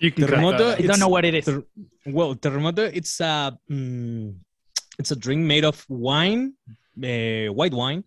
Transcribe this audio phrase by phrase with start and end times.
[0.00, 0.78] You can Terremoto.
[0.78, 1.44] I don't know what it is.
[1.44, 1.64] ter-
[2.06, 2.90] well, terremoto.
[2.94, 4.34] It's a mm,
[4.98, 6.54] it's a drink made of wine,
[7.02, 8.04] uh, white wine,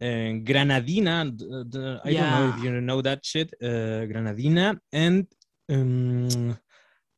[0.00, 1.34] and granadina.
[1.36, 3.52] d- d- I don't know if you know that shit.
[3.62, 5.26] Uh, granadina and
[5.70, 6.58] um,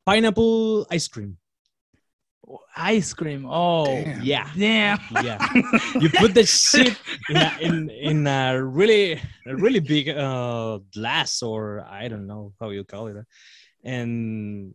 [0.05, 1.37] pineapple ice cream.
[2.77, 3.45] Ice cream.
[3.49, 4.23] Oh, Damn.
[4.23, 4.99] Yeah, damn.
[5.25, 5.39] yeah.
[6.01, 6.97] you put the shit
[7.29, 9.15] in a, in in a really
[9.47, 13.17] a really big uh glass or I don't know how you call it,
[13.87, 14.75] and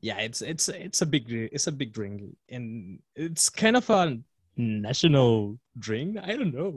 [0.00, 4.18] yeah, it's it's it's a big it's a big drink and it's kind of a
[4.56, 6.18] national drink.
[6.20, 6.74] I don't know,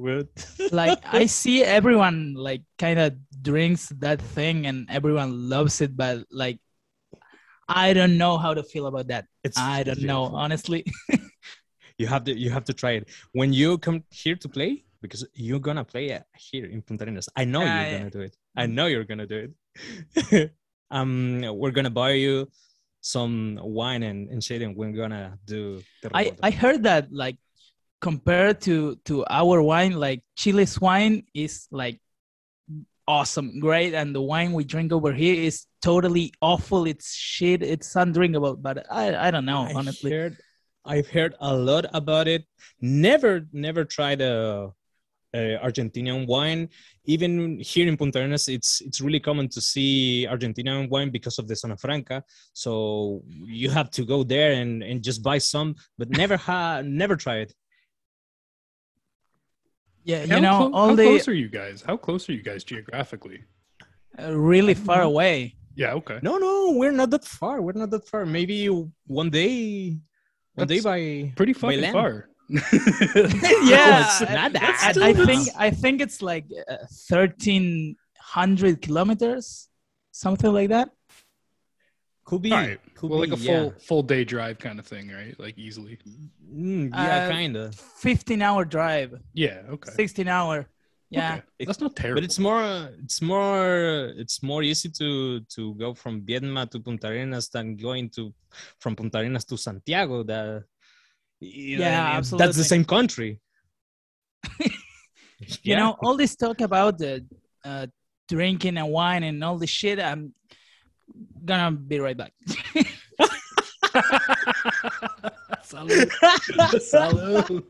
[0.71, 6.26] like I see everyone like kind of drinks that thing and everyone loves it, but
[6.31, 6.59] like
[7.67, 9.26] I don't know how to feel about that.
[9.43, 10.85] it's I don't know, honestly.
[11.98, 15.24] You have to you have to try it when you come here to play because
[15.35, 17.29] you're gonna play it here in Punta Arenas.
[17.35, 18.35] I know Yeah, you're gonna do it.
[18.57, 18.74] I mm.
[18.74, 20.52] know you're gonna do it.
[20.91, 22.47] um, we're gonna buy you
[23.01, 25.81] some wine and, and shit, and we're gonna do.
[26.13, 26.34] I.
[26.43, 27.37] I heard that like
[28.01, 31.99] compared to to our wine, like Chile's wine is like
[33.07, 36.85] awesome, great, and the wine we drink over here is totally awful.
[36.85, 37.63] It's shit.
[37.63, 38.55] It's undrinkable.
[38.55, 40.12] But I I don't know I honestly.
[40.12, 40.37] heard,
[40.85, 42.45] I've heard a lot about it.
[42.81, 44.71] Never, never tried a,
[45.34, 46.70] a Argentinian wine.
[47.05, 51.48] Even here in Punta Arenas, it's it's really common to see Argentinian wine because of
[51.48, 52.24] the Zona Franca.
[52.54, 57.15] So you have to go there and, and just buy some, but never ha never
[57.15, 57.54] try it.
[60.04, 61.84] Yeah, How you know clo- all how the close are you guys?
[61.85, 63.43] How close are you guys geographically?
[64.22, 65.56] uh, really far away.
[65.75, 66.19] Yeah, okay.
[66.22, 67.62] No, no, we're not that far.
[67.62, 68.25] We're not that far.
[68.25, 68.68] Maybe
[69.07, 69.97] one day,
[70.56, 71.94] one day by Pretty by fucking land.
[71.94, 72.28] far.
[73.63, 74.94] yeah, it's not that.
[75.00, 76.78] I, I think I think it's like uh,
[77.09, 79.70] thirteen hundred kilometers,
[80.12, 80.90] something like that.
[82.25, 82.52] could be.
[82.52, 82.80] All right.
[82.96, 83.70] Could well, like a full yeah.
[83.88, 85.38] full day drive kind of thing, right?
[85.40, 85.98] Like easily.
[86.53, 87.72] Mm, yeah, Uh, kinda.
[87.74, 89.62] Fifteen hour drive, Yeah.
[89.70, 89.92] Okay.
[89.92, 90.68] sixteen hour.
[91.09, 91.66] Yeah, Okay.
[91.66, 92.22] That's not terrible.
[92.22, 92.64] But it's more,
[93.04, 98.09] it's more, it's more easy to to go from Viedma to Punta Arenas than going
[98.16, 98.34] to
[98.80, 100.24] from Punta Arenas to Santiago.
[100.24, 100.64] That
[101.46, 102.53] you know, Yeah, and That's absolutely.
[102.53, 103.40] the same country.
[105.63, 107.25] you know all this talk about the
[107.66, 107.88] uh,
[108.29, 110.00] drinking and wine and all this shit.
[110.00, 110.34] I'm
[111.44, 112.31] gonna be right back.
[115.63, 116.09] Salud.
[116.91, 117.63] Salud.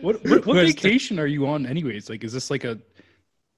[0.00, 2.08] What what, what vacation are you on anyways?
[2.08, 2.78] Like is this like a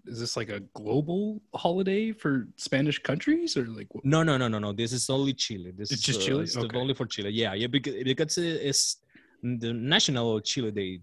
[0.06, 4.48] is this like a global holiday for Spanish countries or like what- No, no, no,
[4.48, 4.72] no, no.
[4.72, 5.72] This is only Chile.
[5.76, 6.42] This It's is just uh, Chile?
[6.44, 6.78] It's Okay.
[6.78, 7.30] only for Chile.
[7.30, 8.96] Yeah, yeah, because because it's
[9.42, 11.00] the national Chile Day.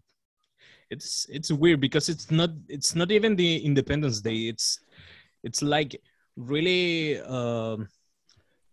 [0.89, 4.47] It's it's weird because it's not it's not even the Independence Day.
[4.51, 4.79] It's
[5.43, 5.99] it's like
[6.35, 7.87] really um,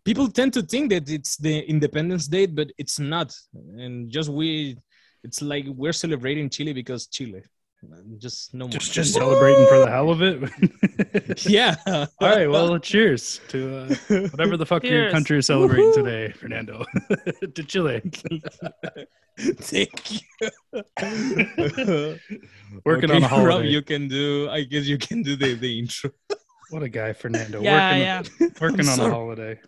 [0.05, 3.34] people tend to think that it's the Independence Day, but it's not.
[3.78, 4.77] And just we,
[5.22, 7.43] it's like we're celebrating Chile because Chile.
[8.19, 8.72] Just no more.
[8.72, 11.47] just just celebrating for the hell of it?
[11.49, 11.77] yeah.
[11.87, 13.94] All right, well, cheers to uh,
[14.31, 15.94] whatever the fuck your country is celebrating Woohoo.
[16.05, 16.84] today, Fernando.
[17.55, 18.03] to Chile.
[19.39, 20.21] Thank you.
[22.84, 23.69] Working Okay, on a Rob, holiday.
[23.69, 24.49] you can do.
[24.50, 26.10] I guess you can do the, the intro.
[26.71, 27.60] What a guy, Fernando.
[27.62, 28.49] yeah, working yeah.
[28.60, 29.60] working I'm on a holiday.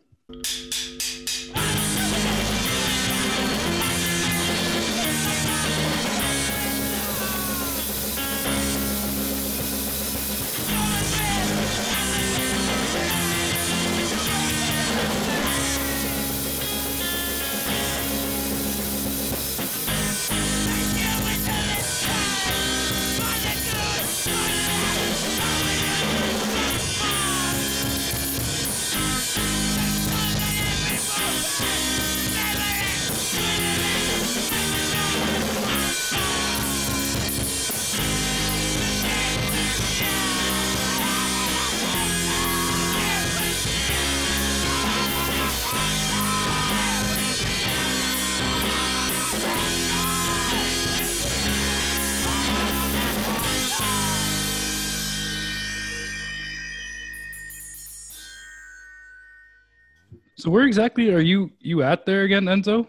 [60.40, 62.86] So where exactly are you you at there again, Enzo?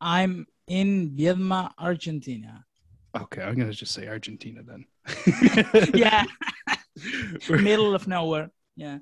[0.00, 2.64] I'm in Viedma, Argentina.
[3.16, 4.84] Okay, I'm gonna just say Argentina then.
[5.94, 6.24] Yeah,
[7.48, 8.50] middle of nowhere.
[8.74, 8.98] Yeah.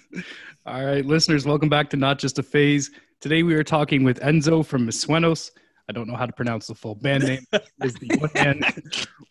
[0.66, 2.90] All right, listeners, welcome back to Not Just a Phase.
[3.20, 5.50] Today we are talking with Enzo from Mis Sueños.
[5.90, 7.44] I don't know how to pronounce the full band name.
[7.84, 8.62] is the one man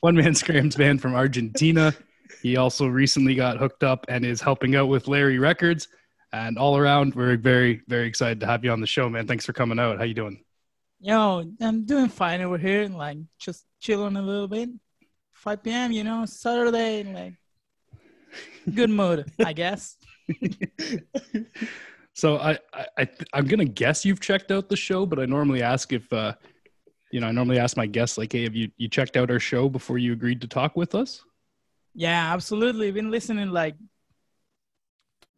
[0.01, 1.95] one man screams band from Argentina.
[2.43, 5.87] He also recently got hooked up and is helping out with Larry Records.
[6.35, 9.25] And all around, we're very, very excited to have you on the show, man.
[9.25, 9.99] Thanks for coming out.
[9.99, 10.43] How you doing?
[10.99, 14.67] Yo, I'm doing fine over here, like just chilling a little bit.
[15.31, 17.33] 5 p.m., you know, Saturday, and like
[18.73, 19.95] good mood, I guess.
[22.13, 25.63] so I, I, I I'm gonna guess you've checked out the show, but I normally
[25.63, 26.33] ask if, uh,
[27.13, 29.39] you know, I normally ask my guests like, hey, have you you checked out our
[29.39, 31.23] show before you agreed to talk with us?
[31.93, 32.91] Yeah, absolutely.
[32.91, 33.75] Been listening like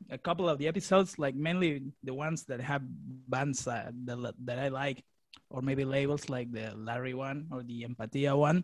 [0.10, 2.82] a couple of the episodes, like mainly the ones that have
[3.28, 5.04] bands uh, that, that I like,
[5.50, 8.64] or maybe labels like the Larry one or the Empatia one.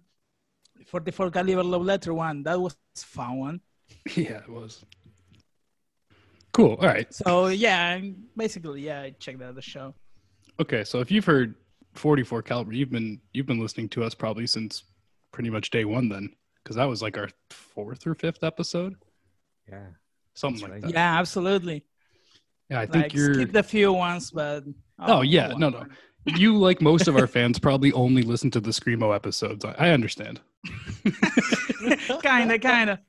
[0.87, 3.61] 44 caliber love letter one, that was fun one.
[4.15, 4.83] Yeah, it was.
[6.51, 6.77] Cool.
[6.79, 7.11] All right.
[7.13, 7.99] So yeah,
[8.37, 9.93] basically, yeah, I checked out the show.
[10.59, 11.55] Okay, so if you've heard
[11.93, 14.83] 44 caliber, you've been you've been listening to us probably since
[15.31, 16.29] pretty much day one then,
[16.63, 18.95] because that was like our fourth or fifth episode.
[19.67, 19.87] Yeah.
[20.33, 20.81] Something like right.
[20.81, 20.91] that.
[20.91, 21.83] Yeah, absolutely.
[22.69, 23.35] Yeah, I think like, you're.
[23.35, 24.63] skip the few ones, but
[24.99, 25.85] Oh, yeah, no, no.
[26.25, 29.65] you like most of our fans probably only listen to the screamo episodes.
[29.65, 30.39] I, I understand.
[32.21, 32.99] kinda, kinda.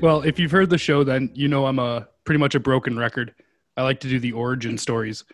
[0.00, 2.98] Well, if you've heard the show, then you know I'm a pretty much a broken
[2.98, 3.34] record.
[3.76, 5.24] I like to do the origin stories.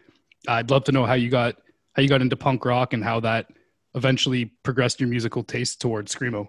[0.48, 1.56] I'd love to know how you got
[1.94, 3.48] how you got into punk rock and how that
[3.94, 6.48] eventually progressed your musical taste towards screamo.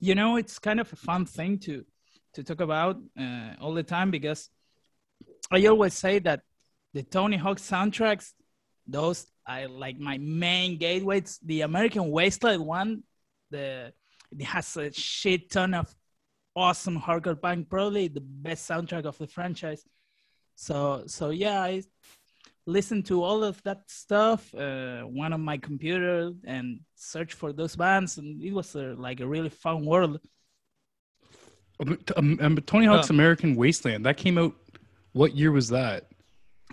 [0.00, 1.84] you know it's kind of a fun thing to
[2.34, 4.48] to talk about uh, all the time because
[5.50, 6.40] i always say that
[6.94, 8.32] the tony hawk soundtracks
[8.86, 13.02] those are like my main gateways the american wasteland one
[13.50, 13.92] the
[14.30, 15.92] it has a shit ton of
[16.58, 19.84] awesome hardcore punk, probably the best soundtrack of the franchise.
[20.56, 21.82] So so yeah, I
[22.66, 27.76] listened to all of that stuff uh, one on my computer and search for those
[27.76, 30.18] bands, and it was a, like a really fun world.
[31.80, 33.14] Um, um, um, Tony Hawk's oh.
[33.14, 34.52] American Wasteland that came out.
[35.12, 36.08] What year was that?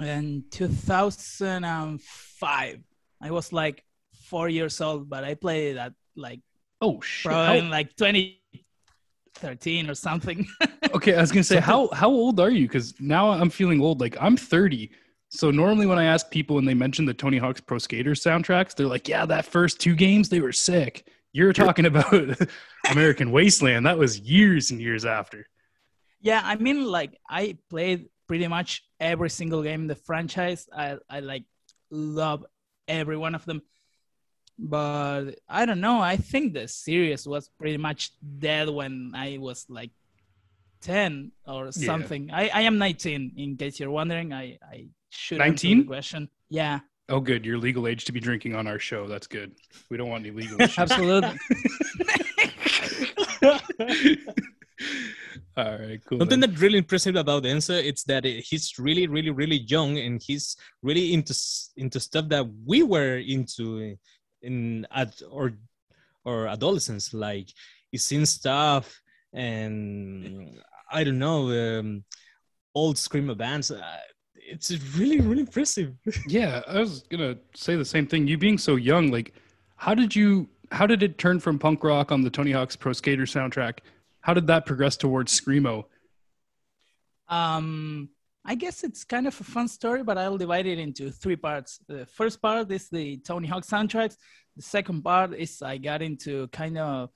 [0.02, 2.80] In 2005.
[3.22, 3.84] I was like
[4.24, 6.42] four years old, but I played it at like
[6.82, 7.32] oh shit.
[7.32, 8.42] probably How- like 20
[9.36, 10.48] 13 or something.
[10.94, 12.68] okay, I was gonna say how how old are you?
[12.68, 14.00] Because now I'm feeling old.
[14.02, 14.90] Like I'm 30.
[15.30, 18.76] So normally when I ask people and they mention the Tony Hawk's Pro Skater soundtracks,
[18.76, 22.14] they're like, "Yeah, that first two games they were sick." You're talking about
[22.92, 23.86] American Wasteland.
[23.86, 25.46] That was years and years after.
[26.22, 30.68] Yeah, I mean, like I played pretty much every single game in the franchise.
[30.74, 31.44] I I like
[31.92, 32.46] love
[32.88, 33.62] every one of them
[34.58, 36.00] but I don't know.
[36.02, 39.92] I think the series was pretty much dead when I was like
[40.82, 41.72] ten or Yeah.
[41.72, 42.30] something.
[42.32, 43.32] I I am nineteen.
[43.38, 45.86] In case you're wondering, I I should 19?
[45.86, 46.30] question.
[46.50, 47.46] Yeah, Oh, good.
[47.46, 49.08] You're legal age to be drinking on our show.
[49.08, 49.52] That's good.
[49.92, 50.80] We don't want any legal shit.
[50.80, 51.38] absolutely.
[55.58, 56.20] All right, cool.
[56.20, 56.50] Something man.
[56.50, 61.14] that's really impressive about Enzo it's that he's really, really, really young, and he's really
[61.14, 61.34] into
[61.78, 63.96] into stuff that we were into
[64.46, 65.54] in at or
[66.24, 67.14] or adolescence.
[67.14, 67.50] Like
[67.92, 69.02] he's seen stuff,
[69.34, 70.60] and
[70.92, 72.04] I don't know, um,
[72.74, 73.72] old screamer bands.
[73.72, 73.82] Uh,
[74.36, 75.94] it's really really impressive.
[76.28, 78.28] Yeah, I was gonna say the same thing.
[78.28, 79.34] You being so young, like,
[79.76, 80.48] how did you?
[80.72, 83.80] How did it turn from punk rock on the Tony Hawk's Pro Skater soundtrack?
[84.22, 85.86] How did that progress towards screamo?
[87.28, 88.10] Um,
[88.48, 91.80] I guess it's kind of a fun story, but I'll divide it into three parts.
[91.88, 94.18] The first part is the Tony Hawk soundtracks.
[94.56, 97.10] The second part is I got into kind of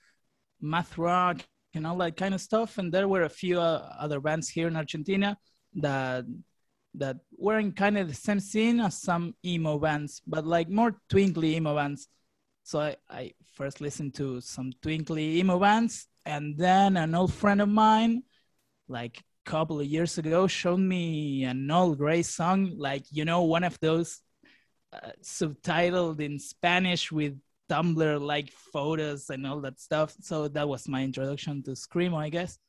[0.59, 1.45] math rock
[1.75, 4.67] and all that kind of stuff, and there were a few uh, other bands here
[4.67, 5.37] in Argentina
[5.75, 6.25] that
[6.95, 10.99] that were in kind of the same scene as some emo bands, but like more
[11.07, 12.07] twinkly emo bands.
[12.63, 17.61] So I, I first listened to some twinkly emo bands, and then an old friend
[17.61, 18.23] of mine,
[18.87, 23.63] like couple of years ago, showed me an old Grey song, like you know, one
[23.63, 24.21] of those
[24.93, 27.33] uh, subtitled in Spanish with
[27.67, 30.13] Tumblr like photos and all that stuff.
[30.21, 32.59] So that was my introduction to screamo, I guess.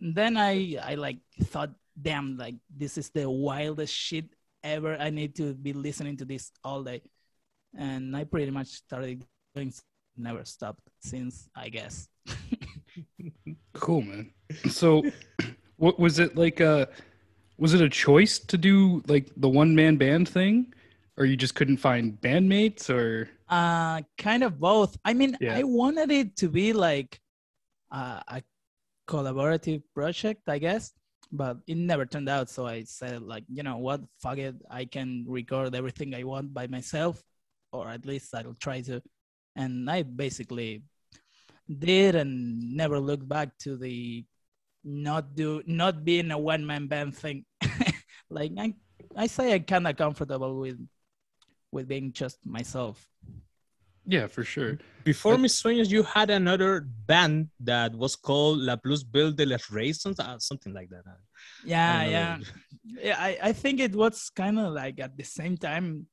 [0.00, 4.26] And then I I like thought damn, like this is the wildest shit
[4.62, 4.96] ever.
[5.00, 7.00] I need to be listening to this all day.
[7.72, 9.72] And I pretty much started doing
[10.16, 12.08] never stopped since, I guess.
[13.72, 14.30] cool, man.
[14.68, 15.02] So,
[15.82, 16.60] what was it like?
[16.60, 16.88] A
[17.58, 20.72] was it a choice to do like the one man band thing,
[21.16, 23.28] or you just couldn't find bandmates, or?
[23.48, 24.96] Uh, kind of both.
[25.04, 25.58] I mean, Yeah.
[25.58, 27.20] I wanted it to be like
[27.90, 28.42] uh, a
[29.08, 30.92] collaborative project, I guess,
[31.30, 32.48] but it never turned out.
[32.48, 36.54] So I said, like, you know what, fuck it, I can record everything I want
[36.54, 37.20] by myself,
[37.72, 39.02] or at least I'll try to.
[39.56, 40.82] And I basically
[41.68, 42.32] did and
[42.74, 44.24] never looked back to the
[44.84, 47.44] not do not being a one man band thing.
[48.30, 48.74] like I,
[49.16, 50.78] I say I'm kind of comfortable with
[51.70, 53.08] with being just myself.
[54.04, 54.78] Yeah, for sure.
[55.04, 59.46] Before But- Mis Sueños, you had another band that was called La Plus Belle de
[59.46, 61.04] las Raisins, uh, something like that.
[61.64, 62.38] Yeah, I yeah,
[62.84, 63.16] yeah.
[63.18, 66.06] I, I think it was kind of like at the same time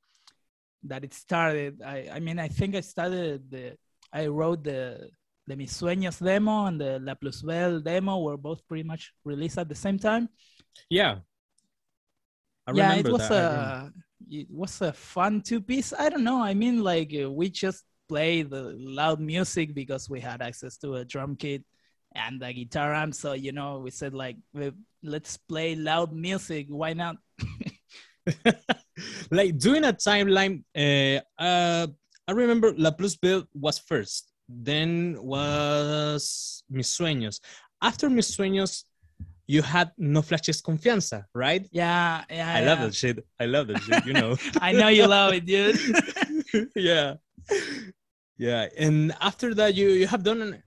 [0.83, 1.81] that it started.
[1.83, 3.77] I, I mean, I think I started the,
[4.13, 5.09] I wrote the
[5.49, 9.57] the Mis Sueños demo and the La Plus Belle demo were both pretty much released
[9.57, 10.29] at the same time.
[10.89, 11.17] Yeah.
[12.67, 13.41] I yeah, it was that.
[13.41, 13.91] A
[14.29, 15.91] it was a fun two piece.
[15.91, 16.41] I don't know.
[16.41, 20.95] I mean, like uh, we just played the loud music because we had access to
[20.95, 21.63] a drum kit
[22.13, 23.15] and a guitar amp.
[23.15, 24.37] So you know, we said like,
[25.01, 26.67] let's play loud music.
[26.69, 27.17] Why not?
[29.31, 31.87] like doing a timeline uh, uh
[32.27, 37.39] i remember la plus belle was first then was mis sueños
[37.81, 38.83] after mis sueños
[39.47, 42.53] you had no flashes confianza right Yeah, yeah.
[42.57, 45.45] i love that shit i love that shit you know I know you love it,
[45.45, 45.77] dude.
[46.75, 47.15] yeah
[48.37, 50.61] yeah and after that you you have done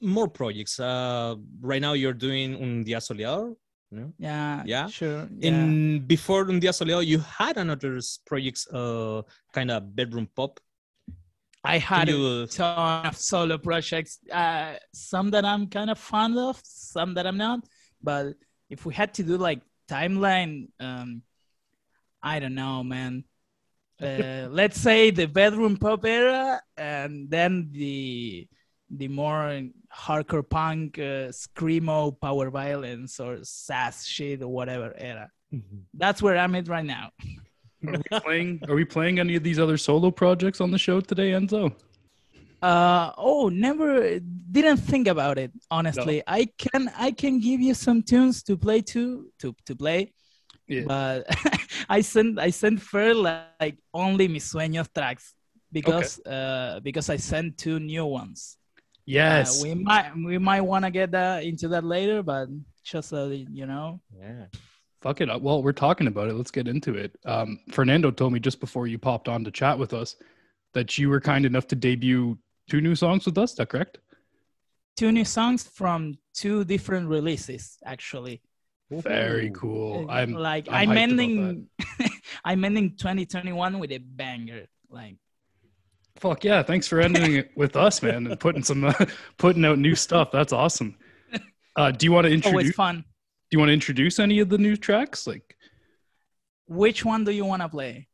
[0.00, 3.56] more projects uh right now you're doing un día soleado
[3.90, 4.12] no?
[4.18, 4.86] Yeah, Yeah?
[4.88, 5.26] sure.
[5.38, 5.48] Yeah.
[5.48, 9.22] in before un día soleado you had another projects uh
[9.54, 10.60] kind of bedroom pop
[11.68, 14.20] I had a ton of solo projects.
[14.32, 17.60] Uh, some that I'm kind of fond of, some that I'm not.
[18.02, 18.36] But
[18.70, 21.22] if we had to do like timeline, um,
[22.22, 23.24] I don't know, man.
[24.00, 28.48] Uh, let's say the bedroom pop era, and then the
[28.90, 29.62] the more
[29.94, 35.30] hardcore punk, uh, screamo, power violence, or sass shit or whatever era.
[35.92, 37.10] That's where I'm at right now.
[37.86, 38.60] Are we playing?
[38.68, 41.72] Are we playing any of these other solo projects on the show today, Enzo?
[42.60, 44.18] Uh oh, never
[44.50, 46.22] didn't think about it honestly.
[46.26, 50.12] I can I can give you some tunes to play to to to play,
[50.66, 50.82] Yeah.
[50.86, 51.26] but
[51.88, 55.34] I sent I sent for like only mis sueños tracks
[55.70, 58.56] because uh because I sent two new ones.
[59.06, 59.62] Yes.
[59.62, 62.48] Uh, we might we might want to get that into that later, but
[62.82, 64.00] just so that you know.
[64.18, 64.46] yeah
[65.00, 65.42] Fuck it up.
[65.42, 66.34] Well, we're talking about it.
[66.34, 67.16] Let's get into it.
[67.24, 70.16] Um, Fernando told me just before you popped on to chat with us
[70.74, 72.36] that you were kind enough to debut
[72.68, 73.52] two new songs with us.
[73.52, 73.98] Is that correct?
[74.96, 78.42] Two new songs from two different releases actually.
[78.90, 80.06] Very cool.
[80.08, 81.68] Uh, I'm like I'm I'm, ending
[82.44, 84.66] I'm ending 2021 with a banger.
[84.90, 85.16] Like
[86.16, 86.62] fuck yeah.
[86.62, 88.92] Thanks for ending it with us, man, and putting some uh,
[89.38, 90.30] putting out new stuff.
[90.32, 90.96] That's awesome.
[91.76, 92.52] Uh, do you want to introduce?
[92.52, 93.04] always fun.
[93.50, 95.26] Do you want to introduce any of the new tracks?
[95.26, 95.56] Like,
[96.66, 98.08] Which one do you want to play?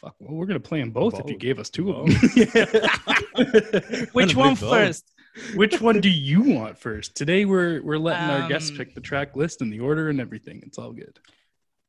[0.00, 0.14] fuck.
[0.18, 2.16] Well, we're gonna play them both, if you gave us two of them.
[4.12, 4.70] Which Wanna one play both.
[4.70, 5.04] first?
[5.54, 7.14] Which one do you want first?
[7.14, 10.18] Today we're we're letting our guests Um, pick the track list and the order and
[10.18, 10.62] everything.
[10.66, 11.18] It's all good.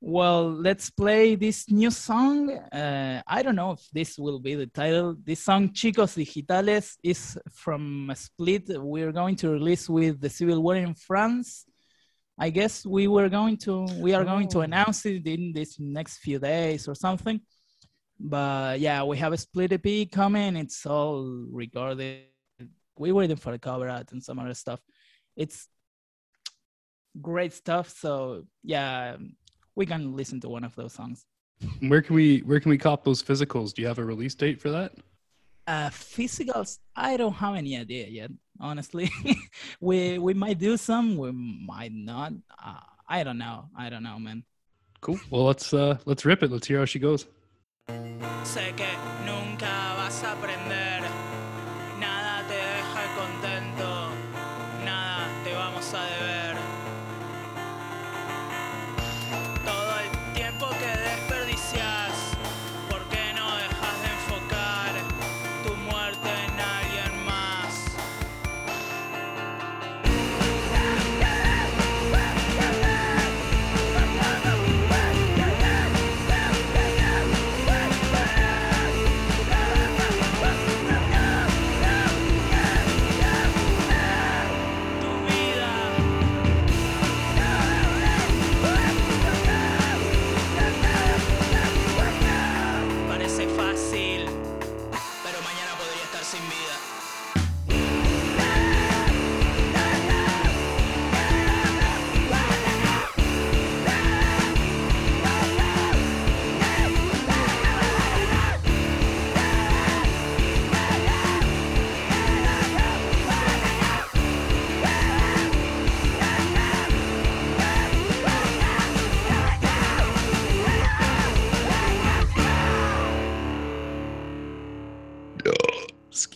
[0.02, 2.50] Well, let's play this new song.
[2.52, 5.16] Uh, I don't know if this will be the title.
[5.24, 10.62] This song, Chicos Digitales, is from a split we're going to release with the Civil
[10.62, 11.66] War in France.
[12.46, 13.74] I guess we were going to
[14.06, 14.68] we are going to Oh.
[14.70, 17.38] announce it in this next few days or something.
[18.20, 19.88] But yeah, we have a split EP
[20.20, 20.56] coming.
[20.64, 21.22] It's all
[21.62, 22.26] recorded.
[22.98, 24.80] We're waiting for the cover art and some other stuff.
[25.44, 25.68] It's
[27.30, 27.88] great stuff.
[28.04, 29.18] So yeah,
[29.76, 31.26] we can listen to one of those songs.
[31.90, 33.74] Where can we where can we cop those physicals?
[33.74, 34.92] Do you have a release date for that?
[35.72, 38.30] Uh, physicals, I don't have any idea yet.
[38.60, 39.10] Honestly,
[39.80, 42.34] we we might do some, we might not.
[42.62, 43.70] Uh, I don't know.
[43.78, 44.44] I don't know, man.
[45.00, 45.18] Cool.
[45.30, 46.52] Well, let's uh let's rip it.
[46.52, 47.26] Let's hear how she goes.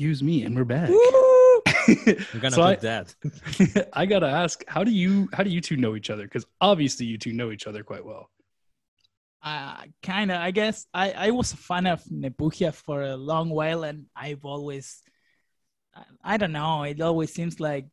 [0.06, 0.88] Excuse me, and we're back.
[0.88, 3.16] I'm gonna So I- that.
[3.94, 6.26] I gotta ask, how do you how do you two know each other?
[6.26, 8.30] Because obviously you two know each other quite well.
[9.42, 13.50] uh, kind of i guess I, I was a fan of nebuchia for a long
[13.50, 15.02] while and i've always
[15.96, 17.86] I- i don't know it always seems like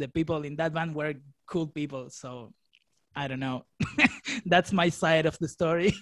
[0.00, 1.12] the people in that band were
[1.46, 2.52] cool people so
[3.14, 3.64] i don't know
[4.52, 5.92] that's my side of the story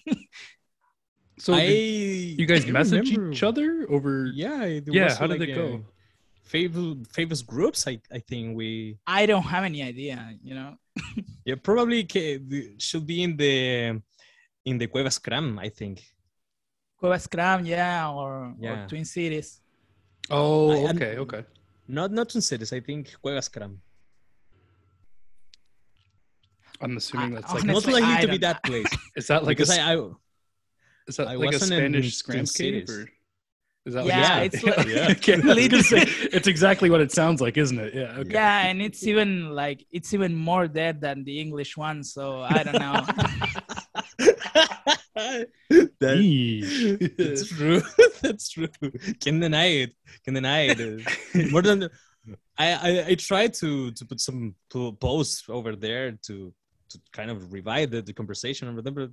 [1.38, 4.26] So I did you guys message remember- each other over?
[4.34, 4.64] Yeah.
[4.64, 5.66] It Yeah, was how did like it go?
[5.82, 5.94] a
[6.44, 7.88] Famous, famous groups.
[7.88, 10.76] I, I think we i don't have any idea you know
[11.48, 12.06] yeah probably
[12.78, 13.98] should be in the
[14.64, 15.58] in the Cueva Scrum.
[15.58, 16.04] I think.
[17.00, 18.84] Cueva Scrum, yeah or, Yeah.
[18.84, 19.60] or twin cities
[20.30, 21.42] Oh, I- okay, okay.
[21.88, 22.72] Not not in cities.
[22.72, 23.80] I think Cueva Scrum.
[26.80, 28.86] I'm assuming I- that's like honestly, Most likely to be that place.
[29.16, 30.08] is that like a, because s- I, I
[31.06, 33.08] is that I like a Spanish Twin scramscape or
[33.86, 37.00] is that Yeah, like it's like- yeah, okay, I was gonna say, it's exactly what
[37.00, 37.94] it sounds like, isn't it?
[37.94, 38.16] Yeah.
[38.18, 38.32] Okay.
[38.32, 42.62] yeah and it's even like it's even more dead than the english one so i
[42.62, 43.04] don't know
[46.00, 47.80] that, that's true.
[48.22, 48.68] that's true.
[49.20, 49.92] Can deny it.
[50.24, 51.50] Can deny it.
[51.52, 51.88] More than
[52.58, 54.54] I, I, I tried to to put some
[55.00, 56.52] posts over there to
[56.90, 59.10] to kind of revive the, the conversation over there, but it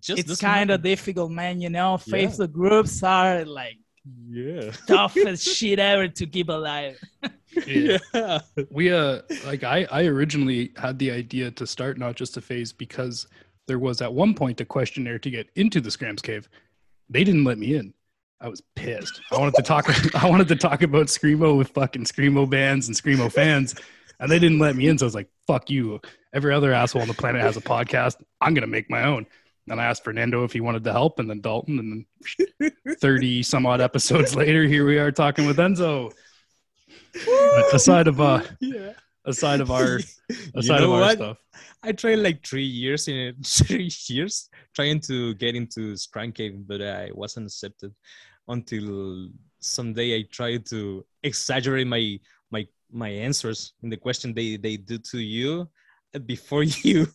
[0.00, 1.60] just it's kind of difficult, man.
[1.60, 2.14] You know, Yeah.
[2.14, 3.78] Facebook groups are like
[4.28, 4.70] yeah.
[4.86, 6.98] toughest shit ever to keep alive.
[7.66, 7.98] Yeah.
[8.14, 8.38] yeah.
[8.70, 12.72] we uh like I I originally had the idea to start not just a phase
[12.72, 13.26] because
[13.66, 16.48] there was at one point a questionnaire to get into the Skramz Cave.
[17.08, 17.92] They didn't let me in.
[18.40, 19.20] I was pissed.
[19.32, 20.14] I wanted to talk.
[20.24, 23.74] I wanted to talk about screamo with fucking screamo bands and screamo fans,
[24.18, 24.96] and they didn't let me in.
[24.96, 26.00] So I was like, "Fuck you!"
[26.32, 28.16] Every other asshole on the planet has a podcast.
[28.40, 29.26] I'm gonna make my own.
[29.70, 32.04] And I asked Fernando if he wanted to help, and then Dalton, and
[32.60, 36.12] then thirty some odd episodes later, here we are talking with Enzo.
[37.72, 38.92] aside of uh, yeah.
[39.24, 41.16] aside of our You aside know of our what?
[41.16, 41.38] stuff.
[41.82, 46.66] I tried like three years in it, three years trying to get into Scrum Cave,
[46.66, 47.94] but I wasn't accepted
[48.48, 49.28] until
[49.60, 52.18] someday I tried to exaggerate my
[52.50, 55.68] my my answers in the question they they do to you
[56.26, 57.08] before you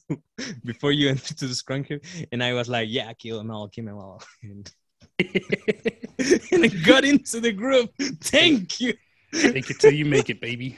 [0.63, 1.85] before you enter to the Scrum
[2.31, 4.71] and I was like, yeah, kill him all, kill him all, and,
[5.19, 7.91] and I got into the group.
[8.21, 8.93] Thank you.
[9.33, 10.77] Make it till you make it, baby.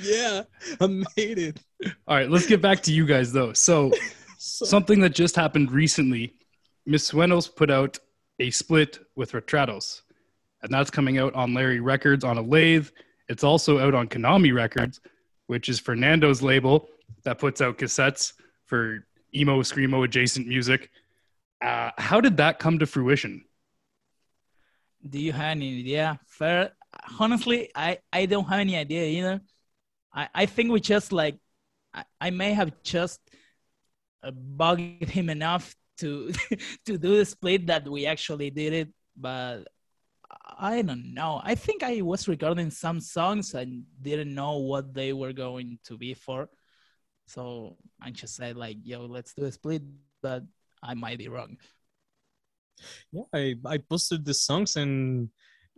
[0.00, 0.42] Yeah,
[0.80, 1.60] I made it.
[2.06, 3.52] All right, let's get back to you guys though.
[3.52, 3.92] So
[4.38, 6.34] So, something that just happened recently,
[6.86, 7.98] Mis Sueños put out
[8.38, 10.02] a split with Retratos,
[10.62, 12.88] and that's coming out on Larry Records on a lathe.
[13.28, 15.00] It's also out on Konami Records,
[15.48, 16.88] which is Fernando's label
[17.24, 18.32] that puts out cassettes
[18.64, 20.90] for emo, screamo adjacent music.
[21.62, 23.44] Uh, how did that come to fruition?
[25.08, 26.20] Do you have any idea?
[26.26, 26.72] Fair.
[27.18, 29.40] Honestly, I I don't have any idea either.
[30.12, 31.36] I I think we just like
[31.94, 33.20] I, I may have just
[34.22, 36.32] uh, bugged him enough to
[36.86, 39.64] to do the split that we actually did it, but
[40.58, 41.40] I don't know.
[41.44, 45.96] I think I was recording some songs and didn't know what they were going to
[45.96, 46.48] be for.
[47.28, 49.82] So I just said like, "Yo, let's do a split,"
[50.22, 50.44] but
[50.82, 51.58] I might be wrong.
[53.12, 55.28] Yeah, I, I posted the songs and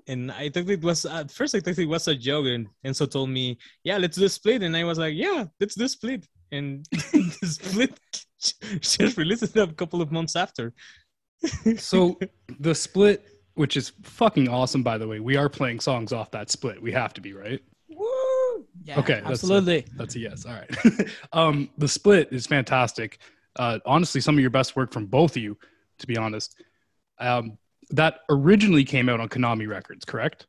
[0.06, 2.96] and I thought it was at first I thought it was a joke and and
[2.96, 5.84] so told me, yeah, let's do a split, and I was like, yeah, let's do
[5.84, 7.98] a split, and the split
[8.80, 10.72] just released it a couple of months after.
[11.78, 12.18] So
[12.58, 16.50] the split, which is fucking awesome, by the way, we are playing songs off that
[16.50, 16.80] split.
[16.80, 17.60] We have to be right.
[18.84, 19.86] Yeah, Okay, that's a- absolutely.
[19.96, 20.46] That's a yes.
[20.46, 21.08] All right.
[21.32, 23.18] um, the split is fantastic.
[23.56, 25.58] Uh, honestly, some of your best work from both of you,
[25.98, 26.62] to be honest.
[27.18, 27.58] Um,
[27.90, 30.46] that originally came out on Konami Records, correct?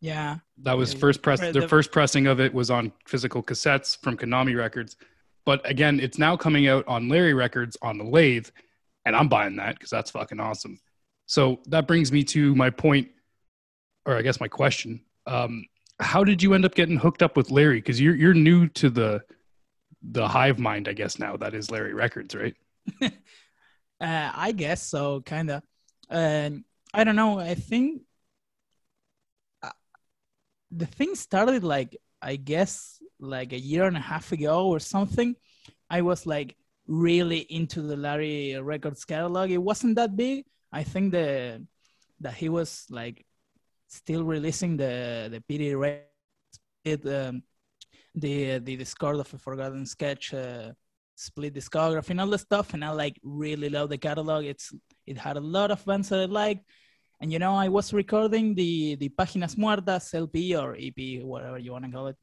[0.00, 1.40] yeah, That was Yeah, first press.
[1.40, 4.96] Their the- first pressing of it was on physical cassettes from Konami Records,
[5.44, 8.48] but again, it's now coming out on Larry Records on the lathe,
[9.04, 10.78] and I'm buying that because that's fucking awesome.
[11.26, 13.08] So that brings me to my point,
[14.06, 15.64] or I guess my question: um,
[16.00, 17.78] How did you end up getting hooked up with Larry?
[17.78, 19.22] Because you're you're new to the
[20.02, 22.54] the hive mind, I guess now that is Larry Records, right?
[23.02, 23.10] uh,
[24.00, 25.62] I guess so, kind of.
[26.08, 27.38] And I don't know.
[27.38, 28.02] I think
[29.62, 29.70] uh,
[30.70, 35.34] the thing started like I guess like a year and a half ago or something.
[35.90, 36.56] I was like
[36.86, 39.50] really into the Larry Records catalog.
[39.50, 40.44] It wasn't that big.
[40.72, 41.66] I think the
[42.20, 43.24] that he was like
[43.88, 46.06] still releasing the the PD Records,
[46.84, 47.42] it, um,
[48.14, 50.34] the the Discord of a Forgotten Sketch.
[50.34, 50.72] Uh,
[51.18, 54.44] split discography and all the stuff and i like really love the catalog.
[54.44, 54.72] It's
[55.04, 56.64] it had a lot of bands that i liked.
[57.20, 61.72] And you know i was recording the the páginas muertas lp or ep whatever you
[61.72, 62.16] want to call it.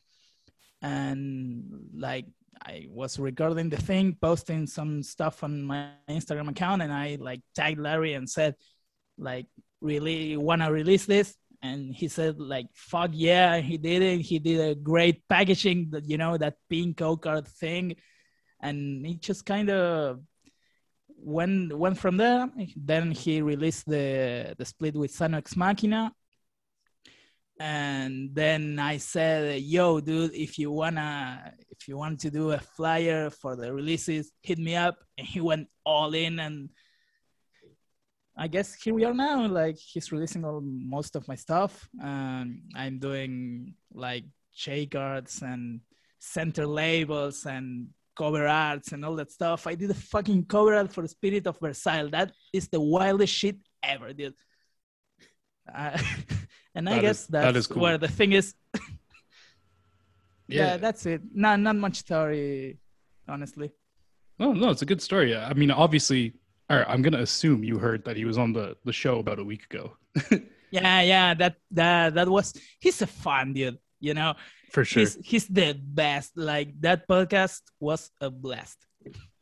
[0.82, 2.26] And like
[2.66, 7.42] i was recording the thing posting some stuff on my instagram account and i like
[7.54, 8.56] tagged larry and said
[9.18, 9.48] like
[9.82, 14.38] really want to release this and he said like fuck yeah he did it he
[14.40, 17.96] did a great packaging you know that pink card thing
[18.62, 20.20] and it just kind of
[21.26, 22.50] went went from there.
[22.76, 26.14] Then he released the the split with Sano Ex Machina,
[27.60, 32.60] and then I said, "Yo, dude, if you wanna if you want to do a
[32.60, 36.70] flyer for the releases, hit me up." And he went all in, and
[38.38, 39.48] I guess here we are now.
[39.48, 45.80] Like he's releasing all most of my stuff, and I'm doing like J cards and
[46.20, 49.68] center labels and cover arts and all that stuff.
[49.68, 52.10] I did a fucking cover art for Spirit of Versailles.
[52.10, 54.34] That is the wildest shit ever, dude.
[55.74, 55.98] Uh,
[56.76, 57.82] and I That guess is- that that's cool.
[57.84, 58.54] where the thing is.
[60.48, 60.78] yeah.
[60.78, 61.22] that's it.
[61.34, 62.80] Not not much story,
[63.28, 63.72] honestly.
[64.40, 65.36] No, no, it's a good story.
[65.36, 66.34] I mean, obviously,
[66.70, 69.40] all right, I'm gonna assume you heard that he was on the the show about
[69.40, 69.96] a week ago,
[70.72, 71.34] Yeah, yeah.
[71.34, 72.54] That that that was.
[72.80, 73.78] He's a fun dude.
[74.00, 74.36] You know,
[74.72, 75.02] for sure.
[75.02, 76.38] he's he's the best.
[76.38, 78.78] Like that podcast was a blast.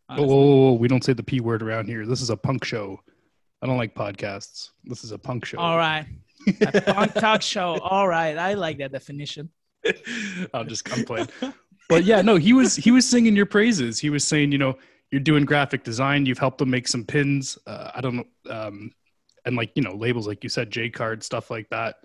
[0.09, 2.05] Whoa, whoa, whoa, we don't say the p word around here.
[2.05, 2.99] This is a punk show.
[3.61, 4.69] I don't like podcasts.
[4.83, 5.57] This is a punk show.
[5.57, 6.05] All right.
[6.61, 7.79] A punk talk show.
[7.79, 8.37] All right.
[8.37, 9.49] I like that definition.
[10.53, 11.29] I'll just I'm.
[11.89, 13.99] But yeah, no, he was he was singing your praises.
[13.99, 14.77] He was saying, you know,
[15.13, 16.25] you're doing graphic design.
[16.25, 17.55] You've helped them make some pins.
[17.67, 18.91] Uh, I don't know, um,
[19.45, 21.97] and like you know, labels like you said, J card stuff like that.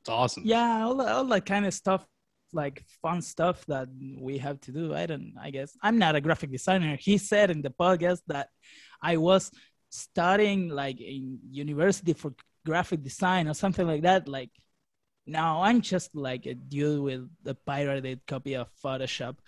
[0.00, 0.44] It's awesome.
[0.46, 2.06] Yeah, all, that- all that kind of stuff,
[2.52, 3.88] like fun stuff that
[4.20, 4.94] we have to do.
[4.94, 5.76] I don't, I guess.
[5.82, 6.96] I'm not a graphic designer.
[7.00, 8.50] He said in the podcast that
[9.02, 9.50] I was
[9.90, 14.28] studying like in university for graphic design or something like that.
[14.28, 14.50] Like,
[15.26, 19.38] now I'm just like a dude with a pirated copy of Photoshop.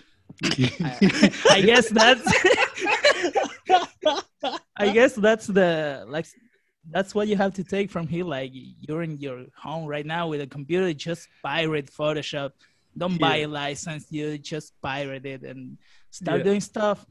[0.45, 2.27] I, I guess that's
[4.77, 6.27] I guess that's the like
[6.91, 8.25] that's what you have to take from here.
[8.25, 12.53] Like you're in your home right now with a computer, just pirate Photoshop.
[12.97, 13.47] Don't buy Yeah.
[13.47, 15.79] a license, you just pirate it and
[16.11, 16.45] start Yeah.
[16.45, 17.07] doing stuff.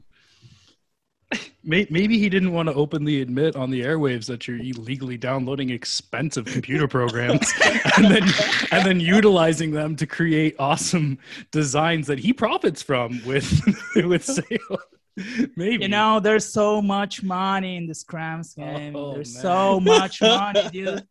[1.62, 6.44] Maybe he didn't want to openly admit on the airwaves that you're illegally downloading expensive
[6.46, 7.52] computer programs
[7.96, 8.24] and then
[8.72, 11.18] and then utilizing them to create awesome
[11.52, 13.48] designs that he profits from with
[13.94, 14.78] with sale.
[15.56, 18.94] Maybe You know, there's so much money in the crams game.
[18.96, 19.42] Oh, there's man.
[19.42, 21.06] so much money, dude.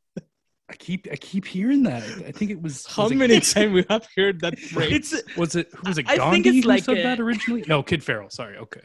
[0.72, 2.04] I keep I keep hearing that.
[2.28, 5.13] I think it was How was it- many times we have heard that phrase?
[5.13, 7.19] It's was it who was it I think Gandhi it's who like said a- that
[7.19, 7.63] originally?
[7.67, 8.30] No, Kid Farrell.
[8.30, 8.82] Sorry, okay.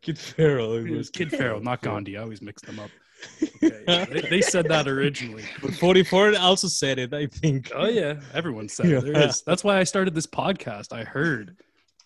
[0.00, 0.74] Kid Farrell.
[0.74, 2.16] It was Kid Farrell, not Gandhi.
[2.16, 2.90] I always mix them up.
[3.62, 5.44] Okay, yeah, they, they said that originally.
[5.62, 7.70] But 44 also said it, I think.
[7.74, 9.04] Oh yeah, everyone said it.
[9.04, 9.28] there Yeah.
[9.28, 9.42] is.
[9.42, 10.92] That's why I started this podcast.
[10.92, 11.56] I heard.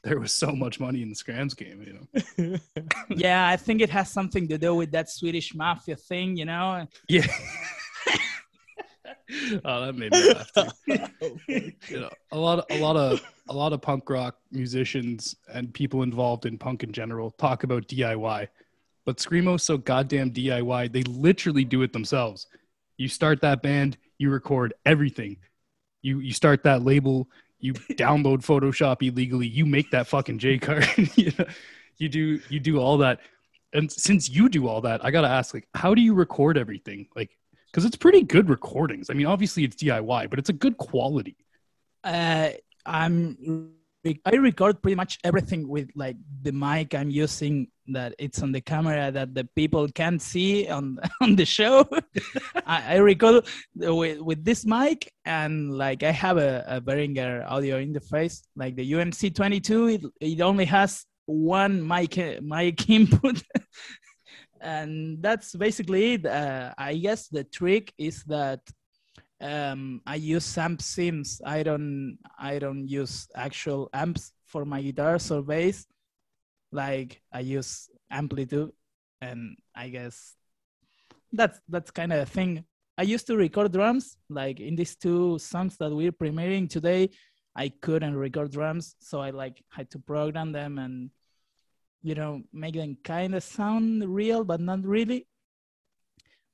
[0.02, 2.06] There was so much money in the Skramz game, you know.
[3.08, 6.86] yeah, I think it has something to do with that Swedish mafia thing, you know.
[7.08, 7.26] Yeah.
[9.64, 10.50] oh, that made me laugh.
[10.54, 10.62] too.
[11.22, 15.36] Oh, you know, a lot, of, a lot of, a lot of punk rock musicians
[15.52, 18.48] and people involved in punk in general talk about DIY,
[19.04, 20.90] but screamo's so goddamn DIY.
[20.92, 22.46] They literally do it themselves.
[22.96, 25.36] You start that band, you record everything.
[26.02, 27.28] You you start that label,
[27.60, 30.86] you download Photoshop illegally, you make that fucking J card.
[31.14, 31.44] you, know,
[31.98, 33.20] you do you do all that.
[33.72, 37.06] And since you do all that, I gotta ask, like, how do you record everything?
[37.14, 37.30] Like,
[37.70, 39.10] because it's pretty good recordings.
[39.10, 41.36] I mean, obviously it's DIY, but it's a good quality.
[42.02, 42.50] Uh,
[42.84, 48.52] I'm I record pretty much everything with like the mic I'm using that it's on
[48.52, 51.86] the camera that the people can't see on on the show.
[52.66, 57.82] I, I, record with with this mic and like I have a, a Behringer audio
[57.82, 59.88] interface like the UMC 22.
[59.88, 63.42] It, it only has one mic mic input.
[64.62, 66.26] and that's basically it.
[66.26, 68.60] Uh, I guess the trick is that
[69.40, 71.40] um, I use amp sims.
[71.44, 75.86] I don't I don't use actual amps for my guitars or bass.
[76.72, 78.70] Like I use AmpliTube,
[79.20, 80.34] and I guess
[81.32, 82.64] that's that's kind of a thing.
[82.98, 87.10] I used to record drums, like in these two songs that we're premiering today.
[87.56, 91.10] I couldn't record drums, so I like had to program them and
[92.02, 95.26] you know make them kind of sound real, but not really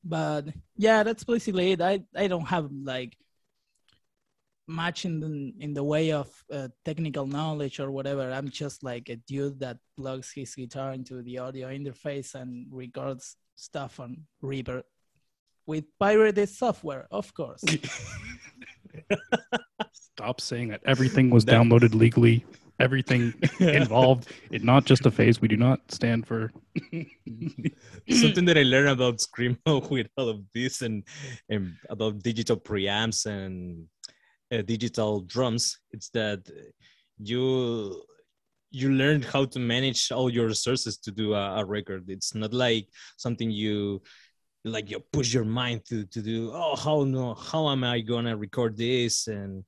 [0.07, 1.81] but yeah that's basically it.
[1.83, 3.17] I i don't have like
[4.69, 8.33] much in the in the way of uh, technical knowledge or whatever.
[8.33, 13.37] I'm just like a dude that plugs his guitar into the audio interface and records
[13.55, 14.83] stuff on reverb
[15.67, 17.65] with pirated software of course.
[19.93, 20.81] Stop saying that.
[20.85, 22.45] Everything was downloaded legally
[22.79, 25.41] everything involved in not just a phase.
[25.41, 26.53] We do not stand for
[28.11, 31.05] something that I learned about Screamo with all of this and,
[31.49, 33.87] and about digital preamps and
[34.53, 35.79] uh, digital drums.
[35.93, 36.49] It's that
[37.19, 38.03] you
[38.71, 42.05] you learn how to manage all your resources to do a, a record.
[42.09, 44.03] It's not like something you
[44.65, 46.51] like you push your mind to to do.
[46.53, 49.65] Oh, how no, how am I gonna record this and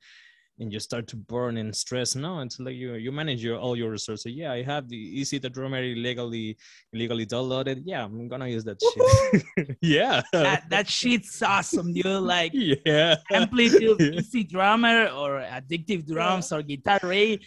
[0.61, 2.15] and you start to burn and stress.
[2.15, 4.33] No, it's like you you manage your all your resources.
[4.33, 6.57] Yeah, I have the Easy the drummer illegally
[6.93, 7.83] illegally downloaded.
[7.85, 9.77] Yeah, I'm gonna use that shit.
[9.81, 12.07] yeah, that, that shit's awesome, dude.
[12.07, 14.21] Like yeah, AmpliTube yeah.
[14.21, 16.59] EZdrummer or addictive drums yeah.
[16.59, 17.43] or Guitar Rig.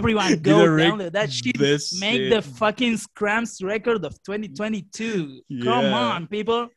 [0.00, 1.58] Everyone go download that shit.
[1.58, 2.30] Make shit.
[2.30, 5.40] the fucking Skramz record of 2022.
[5.48, 5.64] Yeah.
[5.64, 6.68] Come on, people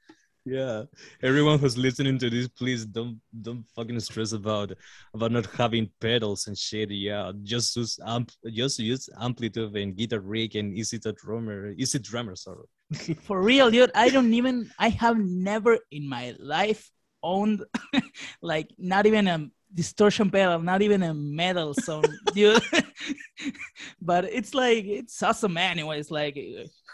[0.45, 0.84] yeah.
[1.21, 4.71] Everyone who's listening to this please don't don't fucking stress about
[5.13, 6.89] about not having pedals and shit.
[6.89, 7.32] Yeah.
[7.43, 12.65] Just use amp just use AmpliTube and guitar rig and easy to drummer EZdrummer sorry.
[13.23, 13.91] For real dude.
[13.93, 16.89] I don't even i have never in my life
[17.23, 17.63] owned
[18.41, 22.63] like not even a distortion pedal not even a metal song dude.
[24.01, 26.10] But it's like it's awesome anyways.
[26.10, 26.36] Like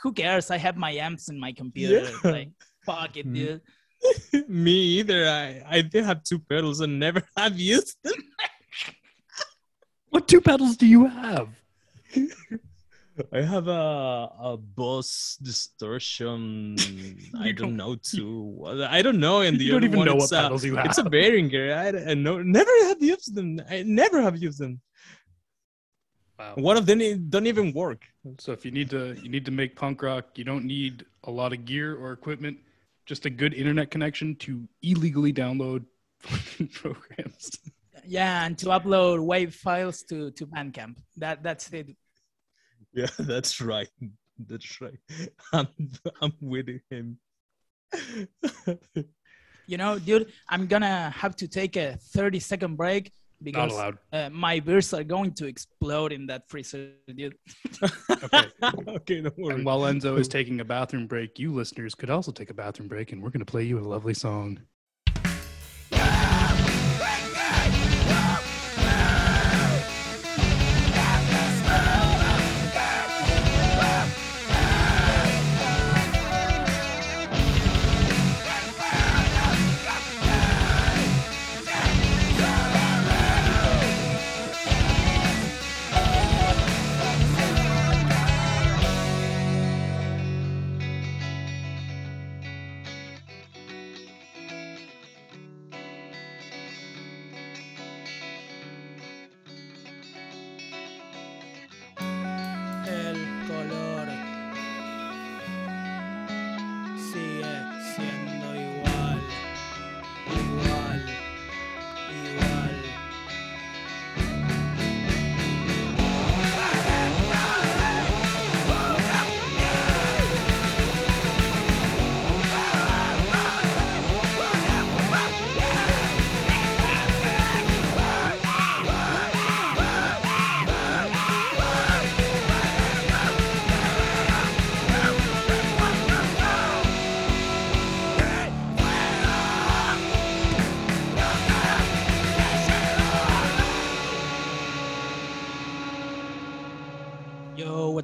[0.04, 0.52] who cares?
[0.52, 2.32] I have my amps in my computer yeah.
[2.32, 2.50] like
[2.88, 3.34] fuck it, hmm.
[3.34, 3.62] dude.
[4.48, 5.28] Me either.
[5.28, 8.20] I I did have two pedals and never have used them.
[10.10, 11.50] what two pedals do you have?
[13.34, 16.78] I have a a Boss distortion.
[17.40, 18.64] I don't, don't know too.
[18.88, 19.42] I don't know.
[19.42, 20.86] And the you don't even one, know what pedals you have.
[20.86, 21.74] It's a Behringer.
[21.74, 22.42] I, I know.
[22.44, 23.60] Never have used them.
[23.70, 24.82] I never have used them.
[26.38, 26.54] Wow.
[26.70, 28.06] One of them don't even work.
[28.38, 30.38] So if you need to, you need to make punk rock.
[30.38, 32.60] You don't need a lot of gear or equipment
[33.08, 35.86] just a good internet connection to illegally download
[36.74, 37.52] programs.
[38.06, 40.98] Yeah, and to upload WAV files to to Bandcamp.
[41.16, 41.96] That that's it.
[42.94, 43.90] Yeah, that's right.
[44.38, 45.00] That's right.
[45.54, 45.68] I'm
[46.22, 47.18] I'm with him.
[49.68, 54.60] you know, dude, I'm gonna have to take a 30 second break because uh, my
[54.60, 57.36] beers are going to explode in that freezer, dude.
[58.24, 58.46] okay.
[58.88, 59.58] okay, no worries.
[59.58, 62.88] And while Enzo is taking a bathroom break, you listeners could also take a bathroom
[62.88, 64.60] break, and we're going to play you a lovely song.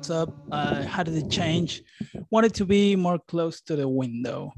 [0.10, 0.34] Up.
[0.52, 1.84] Uh, how did it change?
[2.30, 4.52] Wanted to be more close to the window.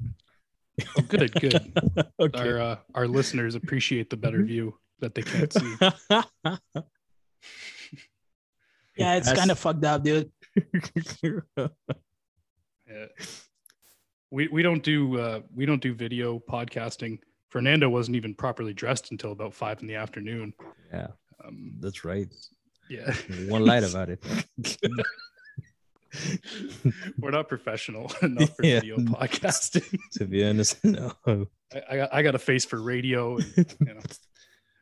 [0.98, 1.56] Oh, good, good.
[2.20, 2.40] okay.
[2.50, 5.76] Our uh, our listeners appreciate the better view that they can't see.
[8.98, 10.32] Yeah, it's kind of fucked up, dude.
[12.88, 13.08] Yeah.
[14.32, 17.20] We we don't do uh, we don't do video podcasting.
[17.50, 20.54] Fernando wasn't even properly dressed until about five in the afternoon.
[20.94, 21.08] yeah,
[21.44, 22.28] Um, that's right.
[22.90, 23.14] yeah,
[23.50, 24.24] One light about it.
[27.20, 28.80] We're not professional enough for Yeah.
[28.80, 29.98] video podcasting.
[30.14, 31.14] to be honest, no.
[31.26, 33.38] I, I got I got a face for radio.
[33.38, 34.00] And, you know.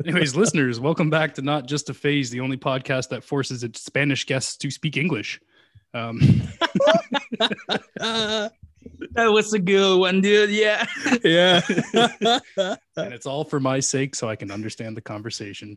[0.06, 3.82] Anyways, listeners, welcome back to Not Just a Phase, the only podcast that forces its
[3.82, 5.40] Spanish guests to speak English.
[5.94, 6.20] Um,
[9.16, 10.50] That was a good one, dude.
[10.50, 10.86] Yeah.
[11.24, 11.62] yeah.
[12.98, 15.76] and it's all for my sake so I can understand the conversation.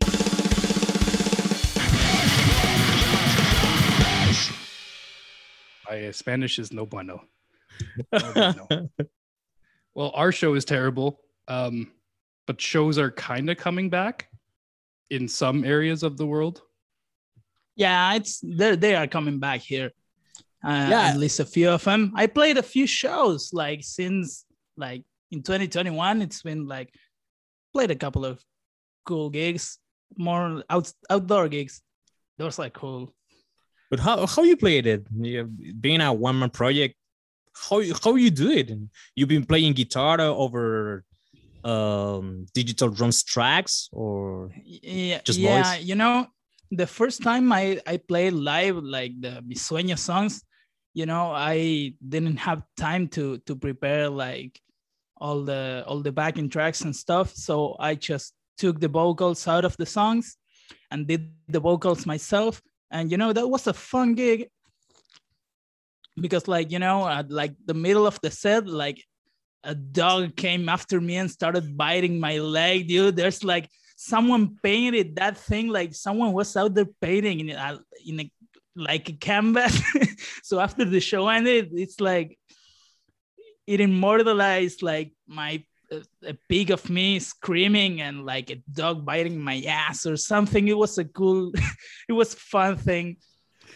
[5.89, 7.23] My Spanish is no bueno.
[8.13, 8.33] No
[8.69, 8.91] bueno.
[9.95, 11.91] Well, our show is terrible, um,
[12.47, 14.29] but shows are kind of coming back
[15.11, 16.61] in some areas of the world.
[17.77, 19.91] Yeah, it's they they are coming back here.
[20.65, 21.03] Uh, Yeah.
[21.09, 22.13] at least a few of them.
[22.15, 24.45] I played a few shows like since
[24.77, 26.23] like in 2021.
[26.23, 26.93] It's been like
[27.73, 28.43] played a couple of
[29.05, 29.79] cool gigs,
[30.17, 31.83] more out outdoor gigs.
[32.39, 33.15] Those like cool.
[33.91, 35.07] But how how you played it?
[35.17, 35.45] You,
[35.81, 36.95] being a one man project,
[37.69, 38.71] how you- how you do it?
[39.15, 41.05] You've been playing guitar over
[41.65, 45.63] um digital drums tracks or Yeah, Just yeah.
[45.63, 45.83] voice?
[45.85, 46.27] You know,
[46.71, 50.43] the first time I I played live like the Mis Sueños songs,
[50.95, 54.61] you know, I didn't have time to to prepare like
[55.17, 57.35] all the all the backing tracks and stuff.
[57.35, 60.37] So I just took the vocals out of the songs
[60.91, 62.61] and did the vocals myself.
[62.91, 64.49] And you know, that was a fun gig
[66.19, 69.05] because like you know at like the middle of the set like
[69.65, 73.17] a dog came after me and started biting my leg dude.
[73.17, 78.21] There's like someone painted that thing like someone was out there painting in a, in
[78.21, 78.31] a
[78.77, 79.83] like a canvas.
[80.43, 82.39] So after the show ended it's like
[83.67, 89.39] it immortalized like my a, a pig of me screaming and like a dog biting
[89.39, 91.53] my ass or something it was a cool
[92.09, 93.17] it was fun thing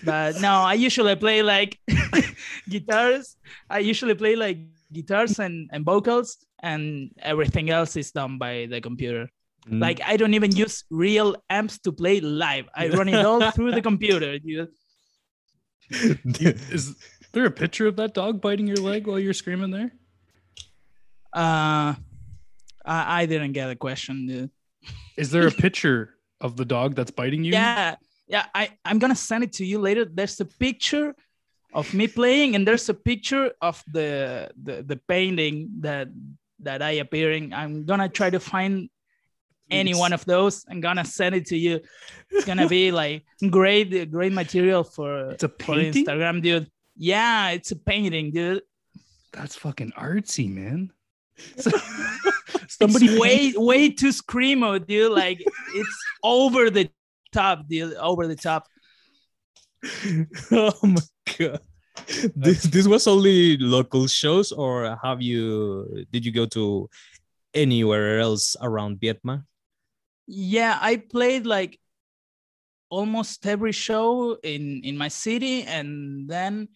[0.05, 1.79] but no i usually play like
[2.69, 3.37] guitars
[3.69, 4.59] i usually play like
[4.93, 9.29] guitars and, and vocals and everything else is done by the computer
[9.69, 9.79] Mm.
[9.79, 13.73] like i don't even use real amps to play live i run it all through
[13.73, 14.71] the computer dude.
[15.91, 16.95] Is
[17.33, 19.93] there a picture of that dog biting your leg while you're screaming there?
[21.33, 21.95] Uh
[22.85, 24.51] I, I didn't get a question dude.
[25.17, 27.53] Is there a picture of the dog that's biting you?
[27.53, 31.15] yeah yeah i i'm gonna send it to you later there's a picture
[31.75, 36.09] of me playing and there's a picture of the the, the painting that
[36.61, 38.89] that i appearing i'm gonna try to find
[39.71, 41.81] any one of those i'm gonna send it to you
[42.31, 46.07] it's gonna be like great great material for It's a for painting?
[46.07, 48.63] instagram dude yeah it's a painting dude
[49.33, 50.91] That's fucking artsy, man.
[52.69, 55.41] somebody way way too screamo dude like
[55.75, 56.89] it's over the
[57.33, 58.67] top dude over the top
[60.53, 61.01] oh my
[61.39, 61.61] god.
[62.35, 66.89] This this was only local shows or have you did you go to
[67.55, 69.47] anywhere else around Vietnam?
[70.31, 71.81] yeah i played like
[72.89, 76.69] almost every show in in my city and then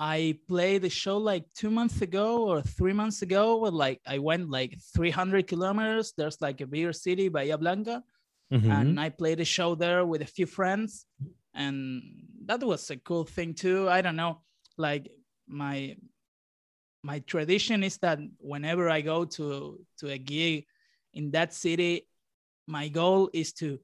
[0.00, 4.18] i played a show like two months ago or three months ago where like i
[4.18, 6.12] went like 300 kilometers.
[6.16, 8.02] There's like a bigger city bahia blanca.
[8.52, 8.70] Mhm.
[8.70, 11.06] and i played a show there with a few friends.
[11.54, 12.02] And
[12.46, 13.88] that was a cool thing too.
[13.88, 14.40] I don't know
[14.76, 15.10] like
[15.46, 15.96] my
[17.02, 20.66] my tradition is that whenever i go to to a gig
[21.14, 22.06] in that city
[22.66, 23.78] my goal is to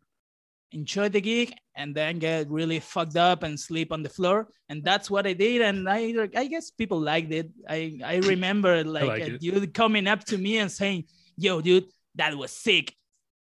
[0.75, 4.49] enjoy the gig and then get really fucked up and sleep on the floor.
[4.68, 5.62] And that's what i did.
[5.62, 7.51] And i i guess people liked it.
[7.68, 11.05] I i remember like, like a dude coming up to me and saying
[11.37, 12.95] yo dude that was sick.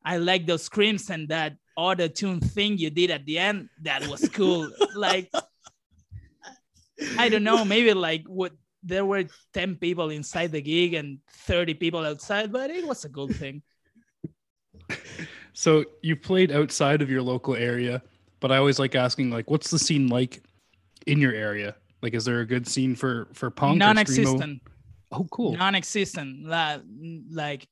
[0.04, 3.68] I like those screams and that auto tune thing you did at the end.
[3.82, 4.70] That was cool.
[4.94, 5.30] Like
[7.18, 8.52] i don't know maybe like what
[8.82, 9.24] there were
[9.54, 11.18] 10 people inside the gig and
[11.48, 13.62] 30 people outside but it was a cool thing
[15.60, 18.00] So you've played outside of your local area,
[18.40, 20.42] but I always like asking, like, what's the scene like
[21.06, 21.76] in your area?
[22.00, 23.76] Like, is there a good scene for for punk?
[23.76, 24.62] non-existent
[25.12, 25.54] Oh, cool.
[25.58, 26.46] non-existent
[27.30, 27.68] like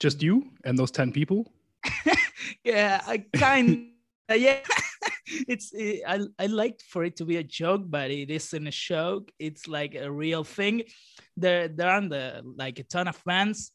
[0.00, 1.50] Just you and those ten people.
[2.64, 3.88] yeah i kind
[4.30, 4.60] uh, yeah
[5.48, 8.70] it's it, I I like for it to be a joke, but it isn't a
[8.70, 9.32] joke.
[9.38, 10.82] It's like a real thing.
[11.38, 13.72] There there are the uh, like a ton of fans,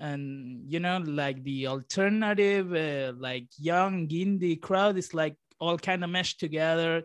[0.00, 6.04] and you know like the alternative uh, like young indie crowd is like all kind
[6.04, 7.04] of meshed together.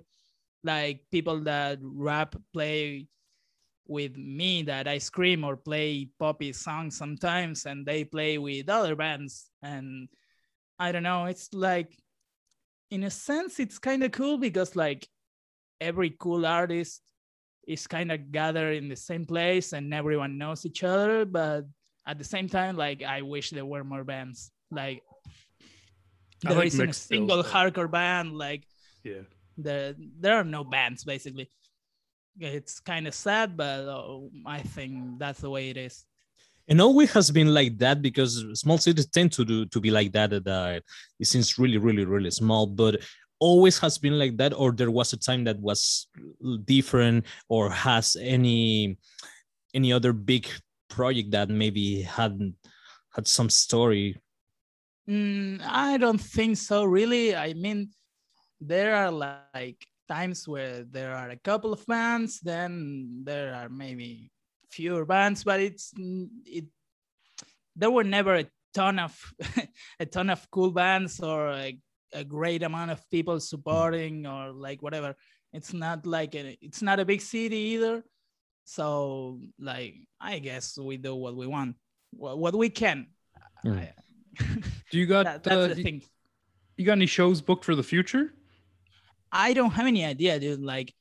[0.63, 3.07] Like people that rap play
[3.87, 8.95] with me that I scream or play poppy songs sometimes, and they play with other
[8.95, 9.49] bands.
[9.63, 10.09] And
[10.77, 11.97] I don't know, it's like,
[12.91, 15.07] in a sense, it's kind of cool because like
[15.81, 17.01] every cool artist
[17.67, 21.25] is kind of gathered in the same place and everyone knows each other.
[21.25, 21.65] But
[22.09, 24.51] at the same time, like I wish there were more bands.
[24.71, 25.01] Like
[26.45, 28.33] I there like isn't a single but- hardcore band.
[28.45, 28.63] Like
[29.03, 29.23] Yeah.
[29.57, 29.93] there
[30.23, 31.47] there are no bands basically
[32.39, 34.19] it's kind of sad but uh,
[34.57, 34.91] i think
[35.21, 35.95] that's the way it is
[36.69, 38.31] and always has been like that because
[38.63, 40.83] small cities tend to do to be like that that
[41.19, 42.93] it seems really really really small but
[43.49, 46.07] always has been like that or there was a time that was
[46.65, 48.97] different or has any
[49.73, 50.47] any other big
[50.89, 52.53] project that maybe had
[53.15, 54.17] had some story?
[55.09, 57.35] Mm, i don't think so really.
[57.35, 57.89] I mean
[58.61, 64.31] there are like times where there are a couple of bands then there are maybe
[64.69, 66.65] fewer bands but it's mm, it
[67.75, 69.17] there were never a ton of
[69.99, 71.77] a ton of cool bands or a,
[72.13, 75.15] a great amount of people supporting or like whatever.
[75.53, 78.03] It's not like a, it's not a big city either
[78.69, 81.75] so like i guess we do what we want
[82.11, 83.07] what, what we can
[83.65, 83.89] Mm.
[84.91, 86.01] Do you got that, that's uh, the you, thing
[86.77, 88.33] you got any shows booked for the future?
[89.31, 90.61] I don't have any idea, dude.
[90.61, 90.93] Like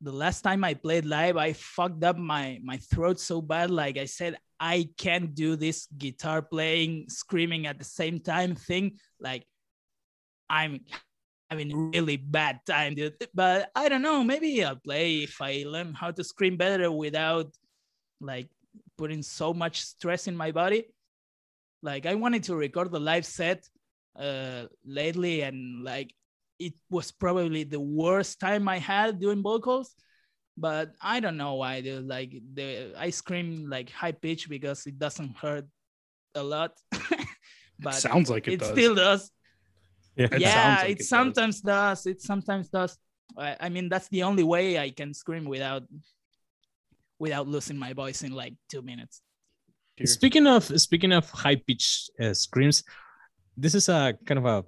[0.00, 3.70] the last time I played live, I fucked up my my throat so bad.
[3.70, 8.98] Like I said, I can't do this guitar playing, screaming at the same time thing.
[9.20, 9.44] Like
[10.50, 10.80] I'm
[11.52, 13.14] having a really bad time, dude.
[13.34, 14.24] But I don't know.
[14.24, 17.52] Maybe I'll play if I learn how to scream better without
[18.20, 18.48] like
[18.96, 20.88] putting so much stress in my body.
[21.82, 23.68] Like I wanted to record the live set
[24.16, 26.12] uh lately and like
[26.58, 29.92] it was probably the worst time I had doing vocals.
[30.56, 31.80] But I don't know why.
[31.80, 32.08] Dude.
[32.08, 35.66] Like the I scream like high pitch because it doesn't hurt
[36.34, 36.72] a lot.
[37.78, 38.72] but Sounds like it, it, does.
[38.72, 39.30] still does.
[40.16, 42.06] Yeah It yeah, like it, it sometimes does.
[42.06, 42.96] It sometimes does.
[43.36, 45.84] I, I mean, that's the only way I can scream without
[47.18, 49.22] without losing my voice in like two minutes.
[49.96, 50.06] Here.
[50.06, 52.82] Speaking of speaking of high pitched uh, screams,
[53.56, 54.64] this is a kind of a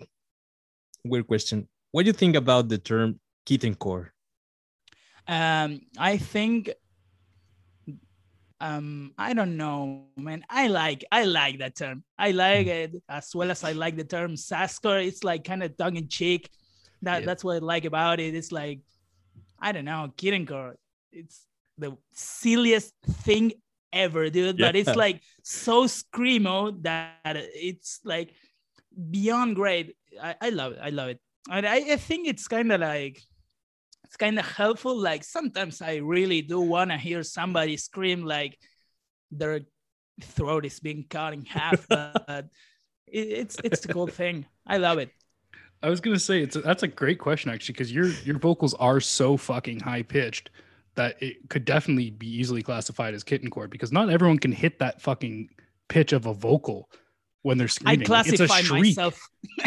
[1.04, 1.68] weird question.
[1.92, 4.12] What do you think about the term kitten core?
[5.26, 6.70] Um, I think
[8.68, 10.40] um I don't know, man.
[10.48, 12.04] I like I like that term.
[12.18, 15.04] I like it as well as I like the term sasscore.
[15.06, 16.48] It's like kind of tongue in cheek.
[17.02, 17.26] That Yeah.
[17.26, 18.34] that's what I like about it.
[18.34, 18.80] It's like
[19.60, 20.74] I don't know, kittencore.
[21.12, 21.46] It's
[21.78, 22.92] the silliest
[23.26, 23.52] thing
[23.92, 24.58] ever, dude.
[24.58, 27.36] But it's like so screamo that
[27.70, 28.32] it's like
[29.10, 29.96] beyond great.
[30.20, 30.78] I, I love it.
[30.82, 31.20] I love it.
[31.50, 33.20] And I, I think it's kind of like
[34.04, 34.96] it's kind of helpful.
[34.96, 38.58] Like sometimes I really do want to hear somebody scream like
[39.30, 39.60] their
[40.22, 41.86] throat is being cut in half.
[41.88, 42.48] but
[43.06, 44.46] it, it's it's a cool thing.
[44.66, 45.10] I love it.
[45.82, 48.74] I was gonna say it's a, that's a great question actually because your your vocals
[48.74, 50.50] are so fucking high pitched
[50.94, 54.78] that it could definitely be easily classified as kitten core because not everyone can hit
[54.78, 55.48] that fucking
[55.88, 56.88] pitch of a vocal
[57.42, 58.02] when they're I screaming.
[58.02, 59.20] A classify myself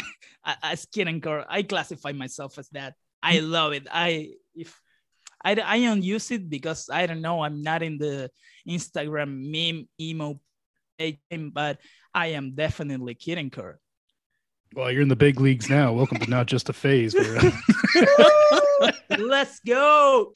[0.63, 1.45] as kitten kittencore.
[1.49, 2.95] I classify myself as that.
[3.21, 3.87] I love it.
[3.91, 4.79] I if
[5.43, 7.41] I, I don't use it because I don't know.
[7.41, 8.29] I'm not in the
[8.67, 10.39] Instagram meme emo
[10.97, 11.19] page,
[11.53, 11.79] but
[12.13, 13.75] I am definitely kittencore.
[14.75, 15.93] Well, you're in the big leagues now.
[15.93, 17.15] Welcome to not just a phase.
[17.15, 17.51] Uh,
[19.17, 20.33] Let's go.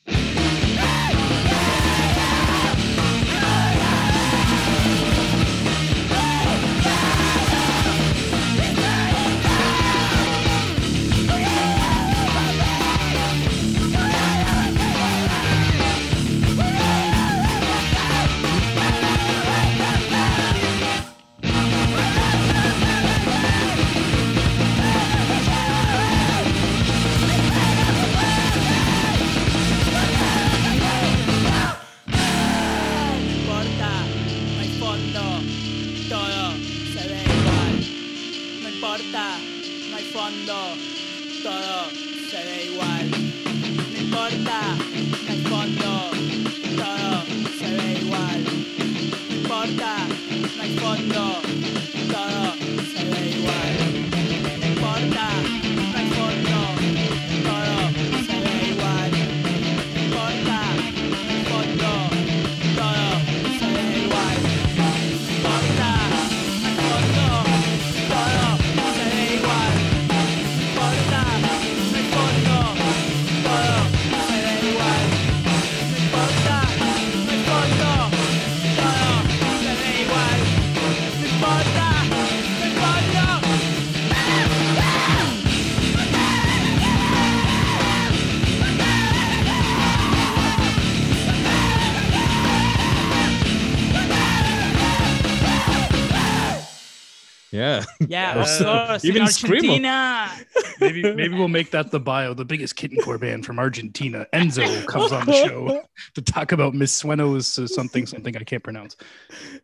[97.51, 97.83] Yeah.
[98.07, 99.03] Yeah, of Uh, course.
[99.05, 99.21] even.
[99.23, 100.31] Argentina.
[100.79, 102.33] Maybe maybe we'll make that the bio.
[102.33, 105.83] The biggest kitten core band from Argentina, Enzo, comes on the show
[106.15, 108.95] to talk about Miss Suenos uh, something something I can't pronounce.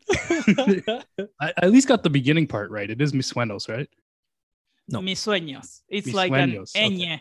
[0.12, 1.04] I,
[1.40, 2.90] I at least got the beginning part right.
[2.90, 3.90] It is Miss Suenos, right?
[4.90, 5.02] No.
[5.02, 5.82] Mis sueños.
[5.90, 7.06] It's Mis like sueños, an okay.
[7.06, 7.20] ñ,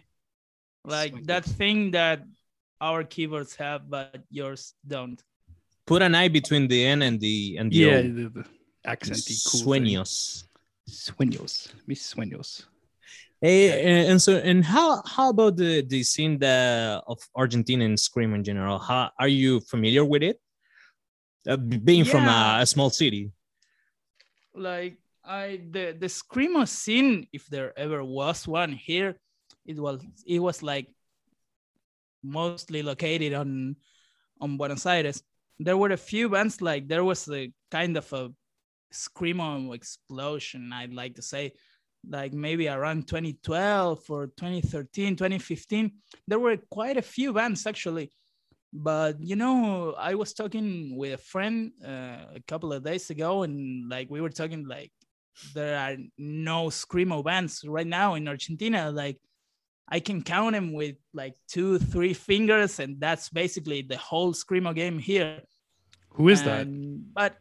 [0.84, 1.26] like Sueños.
[1.26, 2.22] that thing that
[2.80, 5.22] our keyboards have, but yours don't.
[5.86, 8.02] Put an I between the N and the and the Yeah, O.
[8.02, 8.44] the, the
[8.86, 9.66] accenty cool thing.
[10.88, 11.68] Sueños.
[11.68, 12.64] Sueños, Mis Sueños.
[13.40, 18.00] Hey, and, and so and how how about the the scene the, of Argentina and
[18.00, 18.78] scream in general?
[18.78, 20.40] How are you familiar with it?
[21.46, 23.30] Uh, b- being from a, a small city.
[24.54, 29.20] Like I the the screamo scene, if there ever was one here,
[29.66, 30.88] it was it was like
[32.22, 33.76] mostly located on
[34.40, 35.22] on Buenos Aires.
[35.58, 38.32] There were a few bands like there was a kind of a
[38.92, 41.52] screamo explosion, I'd like to say,
[42.08, 45.90] like maybe around 2012 or 2013, 2015.
[46.28, 48.10] There were quite a few bands actually.
[48.72, 53.42] But you know, I was talking with a friend uh, a couple of days ago,
[53.42, 54.92] and like we were talking like
[55.54, 58.90] there are no screamo bands right now in Argentina.
[58.90, 59.18] Like
[59.88, 64.74] I can count them with like two, three fingers, and that's basically the whole screamo
[64.74, 65.40] game here.
[66.10, 66.66] Who is that?
[67.14, 67.36] But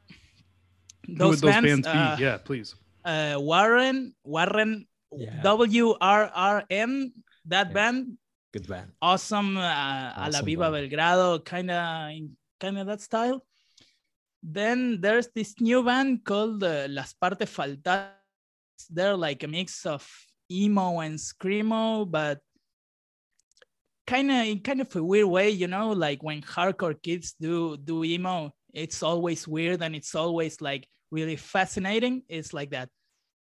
[1.07, 2.23] Who those, would those bands, bands, uh, be?
[2.23, 2.75] Yeah, please.
[3.05, 5.41] uh, Warren, Warren, Yeah.
[5.43, 7.13] W R R N,
[7.45, 7.73] that Yeah.
[7.73, 8.17] band,
[8.51, 8.91] Good band.
[9.01, 10.91] awesome, uh, a la Viva band.
[10.91, 12.11] Belgrado, kind of,
[12.59, 13.45] kind of that style.
[14.43, 18.11] Then there's this new band called uh, Las Partes Faltantes.
[18.89, 20.03] They're like a mix of
[20.51, 22.39] emo and screamo, but
[24.05, 27.77] kind of in kind of a weird way, you know, like when hardcore kids do
[27.77, 32.23] do emo, it's always weird and it's always like really fascinating.
[32.27, 32.89] It's like that.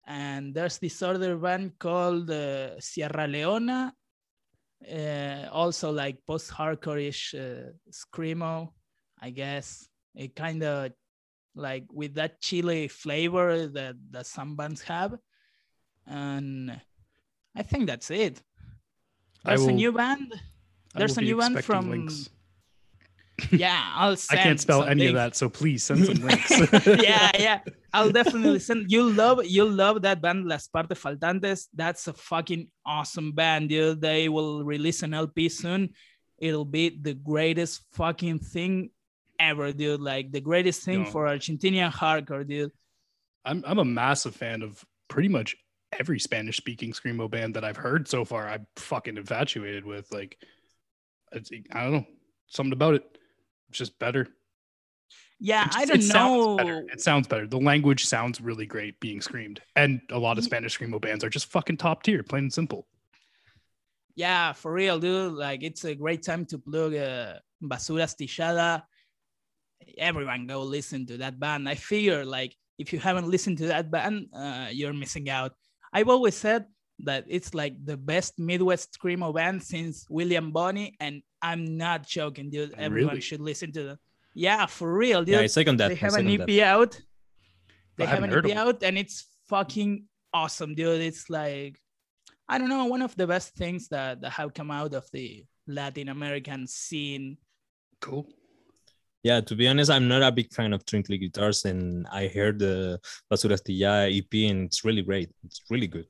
[0.08, 3.94] And there's this other band called uh, Sierra Leona,
[4.92, 8.70] uh, also like post-hardcore-ish uh, screamo,
[9.22, 9.88] I guess.
[10.16, 10.92] It kind of
[11.56, 15.16] like with that chili flavor that, that some bands have.
[16.08, 16.80] And
[17.56, 18.42] I think that's it.
[19.46, 20.34] There's a new band.
[20.96, 22.30] There's a new band from- links.
[23.52, 24.40] Yeah, I'll send.
[24.40, 26.52] I can't spell any of that, so please send some links.
[26.86, 27.60] yeah, yeah.
[27.94, 28.92] I'll definitely send.
[28.92, 31.68] You love, you love that band, Las Partes Faltantes.
[31.74, 34.02] That's a fucking awesome band, dude.
[34.02, 35.90] They will release an LP soon.
[36.38, 38.92] It'll be the greatest fucking thing
[39.40, 40.02] ever, dude.
[40.02, 41.10] Like the greatest thing No.
[41.10, 42.72] for Argentinian hardcore, dude.
[43.46, 45.56] I'm I'm a massive fan of pretty much
[45.98, 48.48] every Spanish speaking screamo band that I've heard so far.
[48.48, 50.38] I'm fucking infatuated with like
[51.32, 52.06] it's, I don't know
[52.48, 53.18] something about it.
[53.70, 54.28] It's just better.
[55.40, 56.86] Yeah, It I don't it sounds know.
[56.92, 57.48] It sounds better.
[57.48, 61.30] The language sounds really great being screamed, and a lot of Spanish screamo bands are
[61.30, 62.88] just fucking top tier, plain and simple.
[64.16, 65.34] Yeah, for real, dude.
[65.34, 68.84] Like it's a great time to plug uh, Basura Astillada.
[69.98, 71.70] Everyone go listen to that band.
[71.70, 75.54] I figure like if you haven't listened to that band, uh, you're missing out.
[75.94, 76.66] I've always said
[77.00, 82.50] that it's like the best Midwest screamo band since William Bonney, and I'm not joking,
[82.50, 82.74] dude.
[82.78, 83.22] Everyone Really?
[83.22, 84.00] should listen to them.
[84.34, 85.36] Yeah, for real, dude.
[85.36, 85.90] Yeah, I second that.
[85.90, 86.62] they have an EP that.
[86.62, 87.02] out.
[87.98, 91.02] They I have haven't an EP out, and it's fucking awesome, dude.
[91.02, 91.80] It's like
[92.48, 95.46] I don't know, one of the best things that, that have come out of the
[95.68, 97.38] Latin American scene.
[98.02, 98.28] Cool.
[99.22, 102.58] Yeah, to be honest, I'm not a big fan of Twinkly Guitars, and I heard
[102.58, 103.00] the
[103.32, 105.30] Basura Astillada EP, and it's really great.
[105.46, 106.08] It's really good.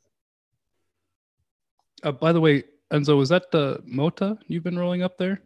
[2.03, 5.41] Uh, by the way, Enzo, is that the Mota you've been rolling up there?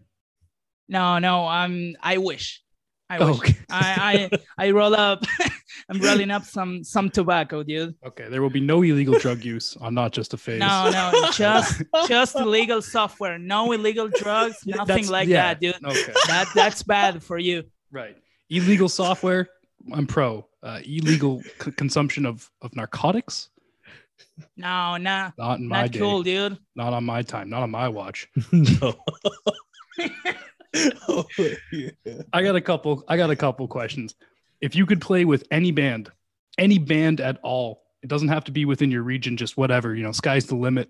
[0.88, 2.62] No, no, um, I wish.
[3.10, 3.38] I Oh, wish.
[3.40, 3.56] okay.
[3.70, 5.24] I, I I roll up.
[5.90, 7.96] I'm rolling up some some tobacco, dude.
[8.06, 10.60] Okay, there will be no illegal drug use on not just a phase.
[10.60, 13.38] No, no, just just illegal software.
[13.38, 14.58] No illegal drugs.
[14.66, 15.76] Yeah, Nothing like yeah, that, dude.
[15.86, 17.64] Okay, That that's bad for you.
[17.92, 18.16] right.
[18.50, 19.48] Illegal software.
[19.94, 20.48] I'm pro.
[20.62, 23.50] Uh, illegal c- consumption of of narcotics.
[24.58, 26.00] No, nah, Not in my not day.
[26.00, 26.58] cool, dude.
[26.76, 27.50] Not on my time.
[27.50, 28.28] Not on my watch.
[28.52, 28.96] no.
[32.34, 33.04] I got a couple.
[33.08, 34.16] I got a couple questions.
[34.62, 36.10] If you could play with any band,
[36.58, 39.38] any band at all, it doesn't have to be within your region.
[39.38, 39.96] Just whatever.
[39.96, 40.90] You know, sky's the limit.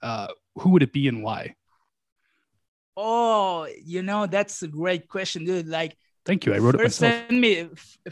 [0.00, 1.56] Uh, who would it be and why?
[2.96, 5.66] Oh, you know that's a great question, dude.
[5.68, 5.96] Like
[6.28, 6.52] Thank you.
[6.52, 7.24] I wrote it first myself.
[7.28, 7.52] send me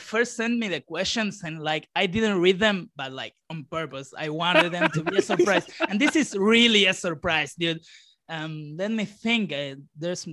[0.01, 4.15] first send me the questions and like I didn't read them, but like on purpose.
[4.17, 7.85] I wanted them to be a surprise, and this is really a surprise, dude.
[8.29, 9.53] Um, let me think.
[9.53, 10.27] Uh, there's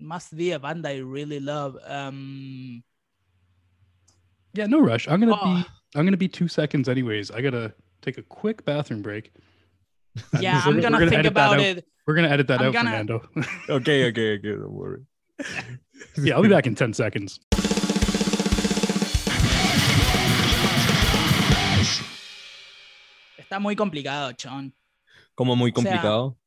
[0.00, 1.76] must be a band I really love.
[1.86, 2.82] Um,
[4.54, 5.06] Yeah, no rush.
[5.08, 5.60] I'm gonna Oh.
[5.60, 7.30] be I'm gonna be two seconds anyways.
[7.30, 9.30] I gotta take a quick bathroom break.
[10.40, 11.60] Yeah, We're- I'm gonna we're think edit that about out.
[11.60, 11.84] it.
[12.06, 13.28] We're gonna edit that I'm out, gonna- Fernando.
[13.68, 14.52] Okay, okay, okay.
[14.56, 15.02] Don't worry.
[16.16, 17.40] Yeah, I'll be back in ten seconds.
[23.36, 24.74] Está muy complicado, Chon.
[25.34, 26.38] Como muy O sea, complicado.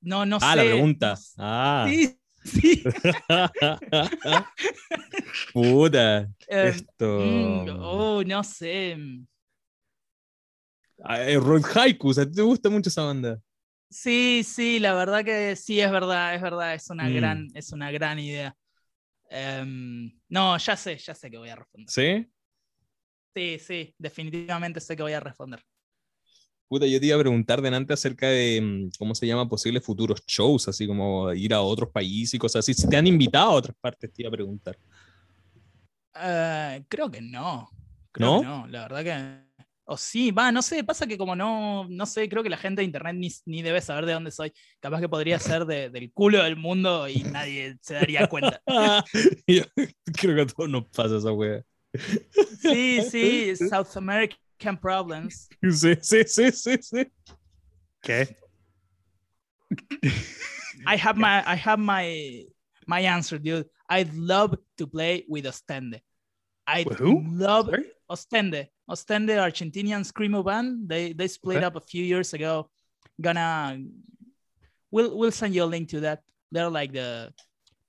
[0.00, 0.56] No, no ah, sé.
[0.56, 1.18] la pregunta.
[1.38, 1.86] Ah.
[1.88, 2.82] Sí, sí.
[5.52, 6.28] Puta.
[6.48, 7.20] Eh, Esto.
[7.20, 8.96] mm, oh, no sé.
[11.04, 13.40] Ah, eh, Road Haikus, a ti te gusta mucho esa banda.
[13.92, 17.14] Sí, sí, la verdad que sí, es verdad, es verdad, es una Mm.
[17.14, 18.56] gran, es una gran idea.
[19.28, 21.90] Em, no, ya sé, ya sé que voy a responder.
[21.90, 22.26] ¿Sí?
[23.34, 25.60] Sí, sí, definitivamente sé que voy a responder.
[26.68, 29.46] Puta, yo te iba a preguntar delante acerca de, mm, ¿cómo se llama?
[29.46, 32.72] Posibles futuros shows, así como ir a otros países y cosas así.
[32.72, 34.78] Si te han invitado a otras partes, te iba a preguntar.
[36.14, 37.70] Eh, creo que no.
[38.12, 38.40] Creo ¿No?
[38.40, 39.51] que no, la verdad que.
[39.84, 42.80] O sí, va, no sé, pasa que como no, no sé, creo que la gente
[42.82, 44.52] de internet ni, ni debe saber de dónde soy.
[44.80, 48.60] Capaz que podría ser de- del culo del mundo y nadie se daría cuenta.
[49.46, 49.62] Yo
[50.20, 51.62] creo que a todos nos pasa esa wea.
[52.60, 55.48] Sí, sí, South American problems.
[55.70, 57.06] Sí, sí, sí, sí, sí.
[57.98, 58.36] Okay.
[60.86, 62.46] I have my I have my
[62.86, 63.66] my answer, dude.
[63.88, 66.00] I'd love to play with Ostende.
[66.66, 67.22] I With who?
[67.28, 67.84] love Sorry?
[68.12, 68.68] Ostende.
[68.88, 70.88] Ostende, Argentinian screamo band.
[70.88, 71.66] They they split Okay.
[71.66, 72.68] up a few years ago.
[73.20, 73.78] Gonna
[74.90, 76.20] we'll we'll send you a link to that.
[76.52, 77.32] They're like the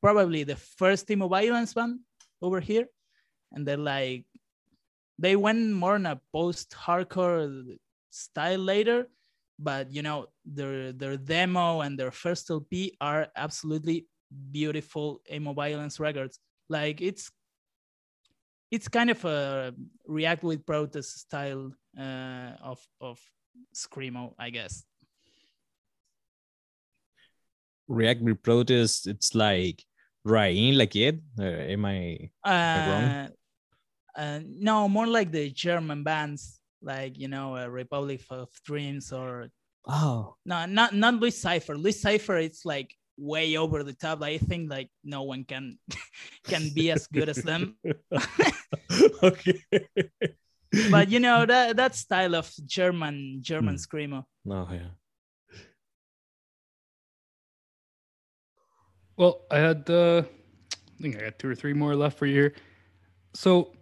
[0.02, 2.00] probably the first emo violence band
[2.42, 2.88] over here,
[3.52, 4.26] and they're like
[5.20, 7.78] they went more in a post-hardcore
[8.10, 9.08] style later,
[9.60, 14.08] but you know their their demo and their first LP are absolutely
[14.52, 16.40] beautiful emo violence records.
[16.70, 17.30] Like it's
[18.74, 19.72] it's kind of a
[20.08, 23.20] react with protest style uh, of of
[23.76, 24.84] screamo, I guess.
[27.88, 29.84] React with Protest, it's like
[30.26, 31.20] Raein, like it.
[31.38, 32.32] Uh, am I?
[32.44, 33.04] I wrong?
[33.04, 33.28] Uh,
[34.18, 39.50] uh, no, more like the German bands, like you know, uh, Republic of Dreams or
[39.86, 41.78] Oh, no, not not Louis Cipher.
[41.78, 44.22] Louis Cipher, it's like way over the top.
[44.24, 45.78] I think like no one can
[46.46, 47.76] can be as good as them.
[49.24, 49.62] okay.
[50.90, 53.84] But you know that that style of German German Hmm.
[53.98, 54.26] screamo.
[54.46, 54.90] no, yeah.
[59.18, 62.34] Well, I had uh, I think I got two or three more left for you
[62.34, 62.54] here.
[63.36, 63.74] So,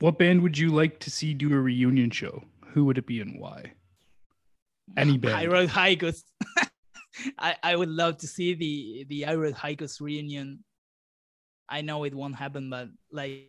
[0.00, 2.44] what band would you like to see do a reunion show?
[2.72, 3.72] Who would it be and why?
[4.96, 5.34] Any band.
[5.34, 5.52] I band.
[5.52, 6.22] wrote haikus.
[7.38, 10.64] I, I would love to see the the I wrote haikus reunion.
[11.68, 13.48] I know it won't happen, but like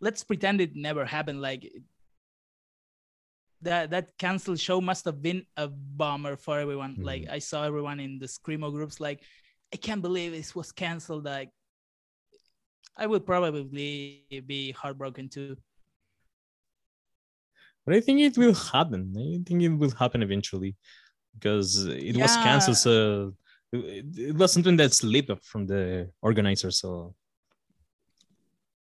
[0.00, 1.40] let's pretend it never happened.
[1.40, 1.70] Like
[3.62, 6.94] that that canceled show must have been a bummer for everyone.
[6.96, 7.02] Hmm.
[7.02, 9.22] Like I saw everyone in the screamo groups like
[9.72, 11.24] I can't believe this was canceled.
[11.24, 11.50] Like
[12.96, 15.56] I would probably be heartbroken too.
[17.84, 19.14] But I think it will happen.
[19.16, 20.74] I think it will happen eventually
[21.38, 22.76] because it was canceled.
[22.76, 23.34] So
[23.72, 26.70] it, it was something that slipped up from the organizer.
[26.70, 27.14] So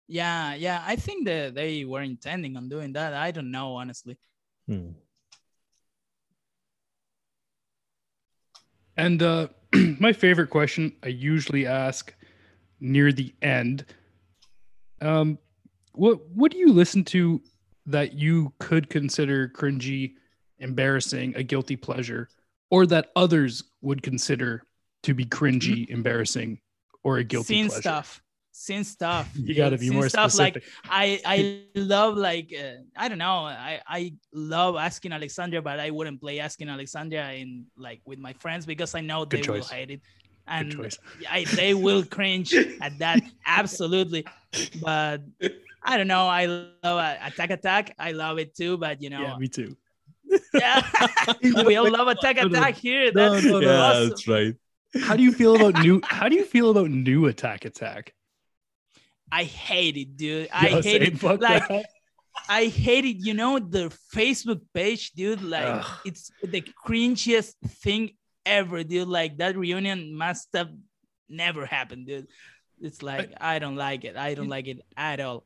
[0.08, 0.84] Yeah, yeah.
[0.86, 3.14] I think that they were intending on doing that.
[3.14, 4.18] I don't know, honestly.
[4.68, 4.92] hmm.
[8.98, 9.48] And uh,
[10.00, 12.14] my favorite question I usually ask
[12.80, 13.86] near the end.
[15.02, 15.38] Um,
[15.94, 17.42] what what do you listen to
[17.86, 20.14] that you could consider cringy,
[20.60, 22.30] embarrassing, a guilty pleasure,
[22.76, 24.62] or that others would consider
[25.04, 26.60] to be cringy, embarrassing,
[27.06, 27.82] or a guilty Scene pleasure?
[27.82, 28.22] stuff.
[28.52, 29.32] Scene stuff.
[29.48, 30.32] You got to be Scene more stuff.
[30.32, 30.64] specific.
[30.84, 33.46] Like I, I love like uh, I don't know.
[33.48, 38.34] I, I love asking Alexandria, but I wouldn't play asking Alexandria in like with my
[38.44, 40.02] friends because I know Good they will hate it,
[40.46, 40.98] and choice.
[41.32, 44.26] I, they will cringe at that absolutely.
[44.82, 45.22] But
[45.82, 46.28] I don't know.
[46.28, 47.96] I love uh, Attack Attack.
[47.98, 48.78] I love it too.
[48.78, 49.78] But you know, yeah, me too.
[50.54, 50.82] Yeah,
[51.66, 53.12] we all love Attack No, no, Attack here.
[53.12, 53.68] That's no, no.
[53.68, 54.10] yeah, awesome.
[54.10, 54.56] that's right.
[55.02, 56.02] How do you feel about new?
[56.06, 58.14] How do you feel about new Attack Attack?
[59.32, 60.50] I hate it, dude.
[60.54, 61.24] I Yeah, hate same, it.
[61.24, 61.86] Like that.
[62.50, 63.18] I hate it.
[63.26, 65.42] You know the Facebook page, dude.
[65.42, 65.86] Like Ugh.
[66.06, 68.12] it's the cringiest thing
[68.46, 69.08] ever, dude.
[69.08, 70.70] Like that reunion must have
[71.30, 72.28] never happened, dude.
[72.82, 74.16] It's like I don't like it.
[74.16, 75.44] I don't like it at all.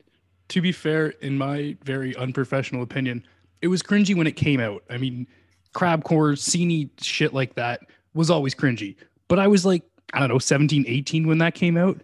[0.49, 3.23] to be fair, in my very unprofessional opinion,
[3.61, 4.83] it was cringy when it came out.
[4.89, 5.27] I mean,
[5.73, 7.81] crabcore, sceney shit like that
[8.13, 8.95] was always cringy.
[9.27, 9.83] But I was like,
[10.13, 12.01] I don't know, 17, 18 when that came out.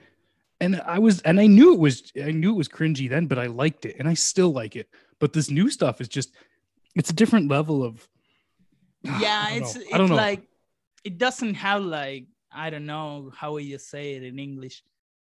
[0.61, 3.39] and I was and I knew it was I knew it was cringy then, but
[3.39, 4.89] I liked it and I still like it.
[5.19, 6.31] But this new stuff is just
[6.95, 8.07] it's a different level of
[9.03, 9.81] yeah, it's know.
[9.81, 10.15] it's I don't know.
[10.15, 10.47] like
[11.03, 14.83] it doesn't have like I don't know how you say it in English.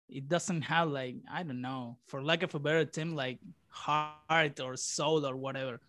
[0.08, 4.60] It doesn't have like I don't know, for lack of a better term, like heart
[4.60, 5.80] or soul or whatever.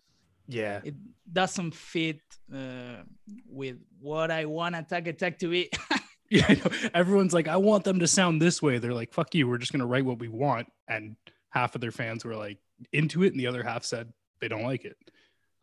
[0.46, 0.80] Yeah.
[0.84, 0.94] It
[1.32, 2.20] doesn't fit
[2.54, 3.02] uh,
[3.48, 5.70] with what I want Attack Attack to be.
[6.30, 6.88] Yeah, I know.
[6.94, 8.78] everyone's like, I want them to sound this way.
[8.78, 10.66] They're like, fuck you, we're just gonna write what we want.
[10.88, 11.16] And
[11.50, 12.58] half of their fans were like
[12.92, 14.96] into it, and the other half said they don't like it.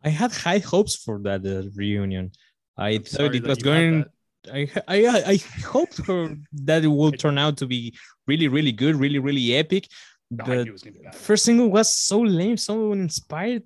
[0.04, 2.30] I had high hopes for that uh, reunion.
[2.78, 4.04] I I'm thought it was going.
[4.52, 4.98] I I
[5.34, 7.92] I hoped for that it will turn out to be
[8.28, 9.88] really really good, really really epic.
[10.30, 11.14] No, I The knew it was gonna be bad.
[11.14, 13.64] first single was so lame, so uninspired.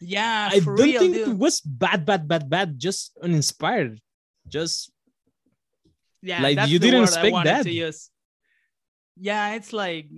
[0.00, 1.28] Yeah, I don't real, think dude.
[1.28, 2.78] it was bad, bad, bad, bad.
[2.78, 4.00] Just uninspired.
[4.48, 4.92] Just
[6.22, 7.62] yeah, like, you didn't expect that.
[7.64, 8.10] To use.
[9.16, 10.08] Yeah, it's like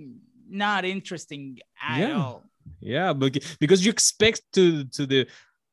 [0.48, 2.16] not interesting at Yeah.
[2.22, 2.44] all.
[2.80, 5.26] yeah, but because you expect to to the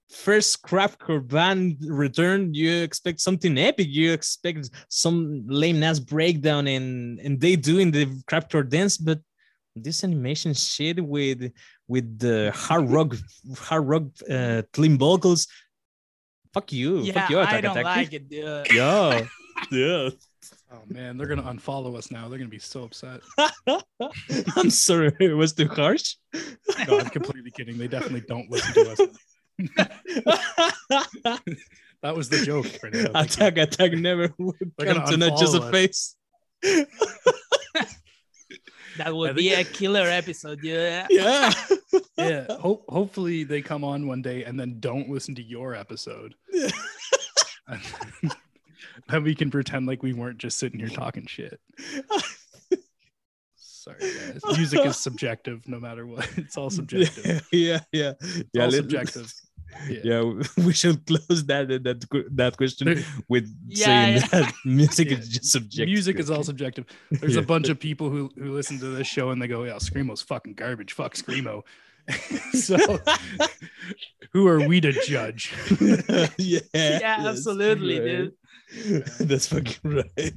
[0.10, 3.88] first crabcore band return, you expect something epic.
[3.90, 9.20] You expect some lame ass breakdown, and and they do in the crabcore dance, but
[9.76, 11.52] this animation shit with
[11.88, 13.16] with the hard rock
[13.58, 15.48] hard rock uh, clean vocals.
[16.54, 17.00] Fuck you.
[17.00, 17.86] Yeah, Fuck you, I don't Attack.
[17.86, 18.68] like it, dude.
[18.74, 19.26] Yeah.
[19.72, 20.10] yeah.
[20.72, 22.28] Oh man, they're gonna unfollow us now.
[22.28, 23.22] They're gonna be so upset.
[24.56, 26.16] I'm sorry, it was too harsh.
[26.88, 27.78] No, I'm completely kidding.
[27.78, 29.00] They definitely don't listen to us.
[32.02, 32.66] That was the joke.
[32.82, 33.08] Renee.
[33.14, 36.16] I was like, attack, attack never would They're come gonna to not just a phase.
[38.98, 41.08] That would be a killer episode, yeah.
[41.12, 41.52] Yeah.
[42.18, 42.46] yeah.
[42.60, 46.36] Ho- hopefully they come on one day and then don't listen to your episode.
[47.68, 47.82] And
[49.10, 51.60] then we can pretend like we weren't just sitting here talking shit.
[53.56, 54.42] Sorry, guys.
[54.58, 56.30] Music is subjective, no matter what.
[56.38, 57.48] It's all subjective.
[57.52, 58.66] yeah, yeah, It's yeah.
[58.66, 59.34] all subjective.
[59.90, 60.00] Yeah.
[60.04, 64.28] Yeah, we should close that that that question with Yeah, saying yeah.
[64.28, 65.18] that music Yeah.
[65.18, 65.88] is just subjective.
[65.88, 66.86] Music is all subjective.
[67.12, 67.42] There's Yeah.
[67.42, 70.22] a bunch of people who who listen to this show and they go, "Yeah, screamo's
[70.22, 70.94] fucking garbage.
[70.94, 71.64] Fuck screamo."
[72.54, 72.78] so,
[74.34, 75.54] who are we to judge?
[76.38, 78.32] yeah, Yeah, that's absolutely, right.
[78.86, 79.06] dude.
[79.20, 80.34] That's fucking right.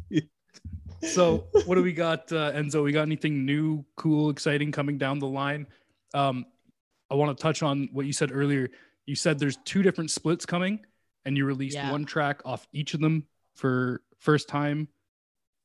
[1.02, 2.84] so, what do we got, uh, Enzo?
[2.84, 5.66] We got anything new, cool, exciting coming down the line?
[6.14, 6.46] Um,
[7.10, 8.68] I want to touch on what you said earlier.
[9.06, 10.84] You said there's two different splits coming,
[11.24, 11.90] and you released Yeah.
[11.90, 14.88] one track off each of them for first time.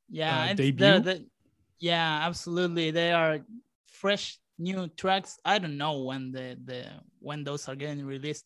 [0.09, 0.85] Yeah, uh, debut?
[0.93, 1.25] the, the,
[1.79, 2.91] yeah, absolutely.
[2.91, 3.39] They are
[3.87, 5.39] fresh new tracks.
[5.43, 6.85] I don't know when the the
[7.19, 8.45] when those are getting released,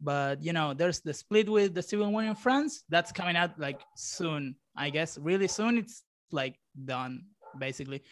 [0.00, 2.84] but you know, there's the split with the Civil War in France.
[2.88, 5.16] That's coming out like soon, I guess.
[5.16, 5.78] Really soon.
[5.78, 7.24] It's like done
[7.58, 8.02] basically,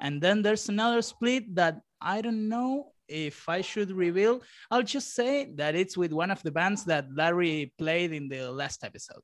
[0.00, 4.42] and then there's another split that I don't know if I should reveal.
[4.70, 8.50] I'll just say that it's with one of the bands that Larry played in the
[8.50, 9.20] last episode.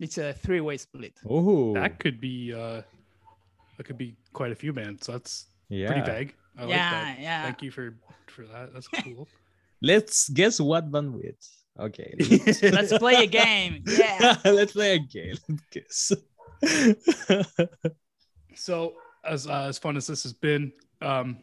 [0.00, 1.14] It's a three-way split.
[1.28, 2.82] Oh, That could be uh,
[3.76, 5.06] that could be quite a few bands.
[5.06, 5.86] That's yeah.
[5.86, 6.34] pretty vague.
[6.58, 7.20] I like yeah, that.
[7.20, 7.42] yeah.
[7.44, 7.96] Thank you for
[8.26, 8.72] for that.
[8.72, 9.28] That's cool.
[9.82, 11.36] Let's guess what band with.
[11.78, 12.14] Okay.
[12.62, 13.84] Let's play a game.
[13.88, 14.36] Yeah.
[14.44, 15.36] Let's play a game.
[15.48, 16.12] Let's guess.
[18.54, 18.94] So
[19.24, 21.38] as uh, as fun as this has been, um,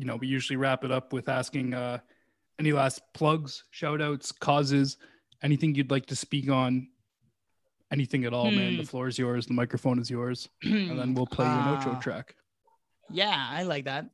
[0.00, 1.98] you know, we usually wrap it up with asking uh,
[2.58, 4.96] any last plugs, shout outs, causes,
[5.42, 6.88] anything you'd like to speak on,
[7.92, 8.76] anything at all, man.
[8.78, 8.88] The Hmm.
[8.88, 12.00] floor is yours, the microphone is yours, and then we'll play you an outro Uh,
[12.00, 12.34] track.
[13.10, 14.06] Yeah, I like that.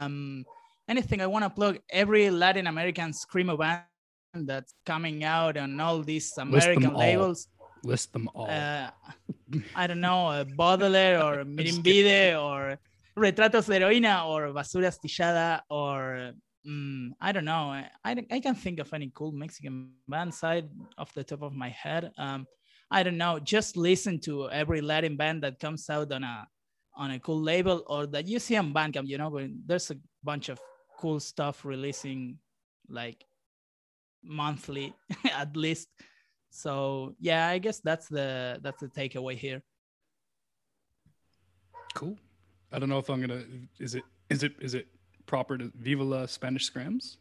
[0.00, 0.44] Um,
[0.86, 3.86] anything I want to plug every Latin American screamo band
[4.48, 6.98] that's coming out on all these American all.
[7.00, 7.48] labels.
[7.84, 8.50] List them all.
[8.50, 8.90] Uh,
[9.74, 12.78] I don't know, uh, Baudelaire or Mirimbide or
[13.16, 16.32] Retratos de Heroína or Basura Astillada or
[16.66, 17.70] mm, I don't know.
[18.04, 21.68] I, I, can't think of any cool Mexican band side off the top of my
[21.68, 22.10] head.
[22.16, 22.46] Um,
[22.90, 23.38] I don't know.
[23.38, 26.46] Just listen to every Latin band that comes out on a
[26.94, 29.08] on a cool label or that you see on Bandcamp.
[29.08, 30.60] You know, but there's a bunch of
[30.98, 32.38] cool stuff releasing
[32.88, 33.24] like
[34.22, 34.94] monthly
[35.32, 35.88] at least.
[36.50, 39.62] So yeah, I guess that's the that's the takeaway here.
[41.94, 42.16] cool.
[42.72, 43.44] I don't know if I'm gonna.
[43.78, 44.86] Is it is it is it
[45.26, 47.16] proper to Viva la Spanish Skramz?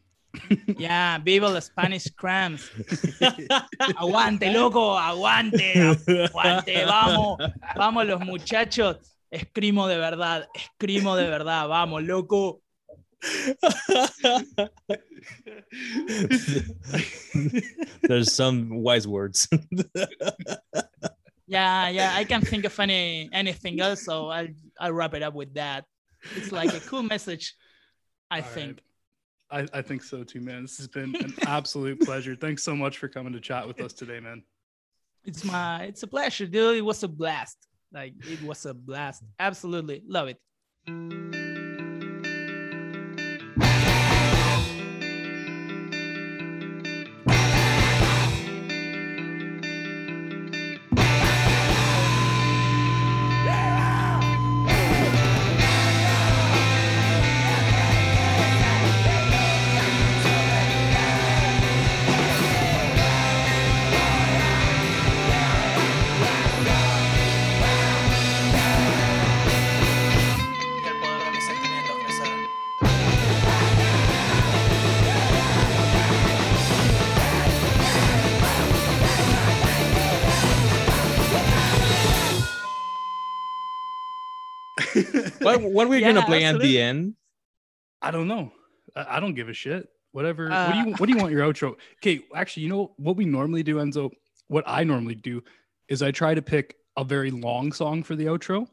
[0.77, 2.69] Yeah, viva los Spanish Skramz.
[3.97, 7.37] Aguante, loco, aguante, aguante, vamos,
[7.75, 8.97] vamos los muchachos.
[9.29, 12.61] Escrimo de verdad, escrimo de verdad, vamos, loco.
[18.01, 19.47] There's some wise words.
[21.51, 22.13] yeah, yeah.
[22.15, 24.47] I can't think of any anything else, so I'll
[24.79, 25.83] I'll wrap it up with that.
[26.37, 27.55] It's like a cool message,
[28.29, 28.51] I All right.
[28.51, 28.79] think.
[29.51, 30.61] I, I think so too, man.
[30.61, 32.35] This has been an absolute pleasure.
[32.35, 34.43] Thanks so much for coming to chat with us today, man.
[35.25, 36.77] It's my it's a pleasure, dude.
[36.77, 37.57] It was a blast.
[37.93, 39.23] Like it was a blast.
[39.37, 41.50] Absolutely love it.
[85.57, 86.71] What, what we're Yeah, gonna play at absolutely.
[86.73, 87.15] the end?
[88.01, 88.51] I don't know.
[88.95, 89.87] I, I don't give a shit.
[90.11, 90.49] Whatever.
[90.49, 91.75] what Uh, do you What do you want your outro?
[91.99, 94.11] Okay, actually, you know what we normally do, Enzo.
[94.47, 95.41] What I normally do
[95.87, 98.67] is I try to pick a very long song for the outro,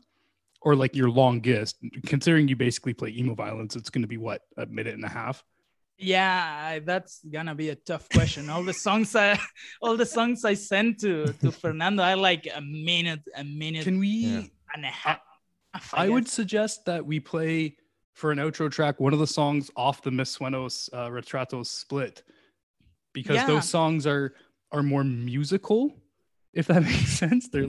[0.63, 1.77] or like your longest.
[2.07, 5.09] Considering you basically play emo violence, it's going to be what a minute and a
[5.09, 5.45] half.
[6.01, 8.49] Yeah, that's gonna be a tough question.
[8.51, 9.39] All the songs I
[9.83, 13.99] all the songs I sent to to Fernando I like a minute, a minute Can
[13.99, 14.09] we?
[14.09, 14.43] Yeah.
[14.75, 15.19] and a half.
[15.93, 17.77] I would suggest that we play
[18.15, 22.23] for an outro track one of the songs off the Mis Sueños uh, Retratos split,
[23.13, 23.47] because Yeah.
[23.47, 24.35] those songs are
[24.73, 25.95] are more musical.
[26.53, 27.67] If that makes sense, they're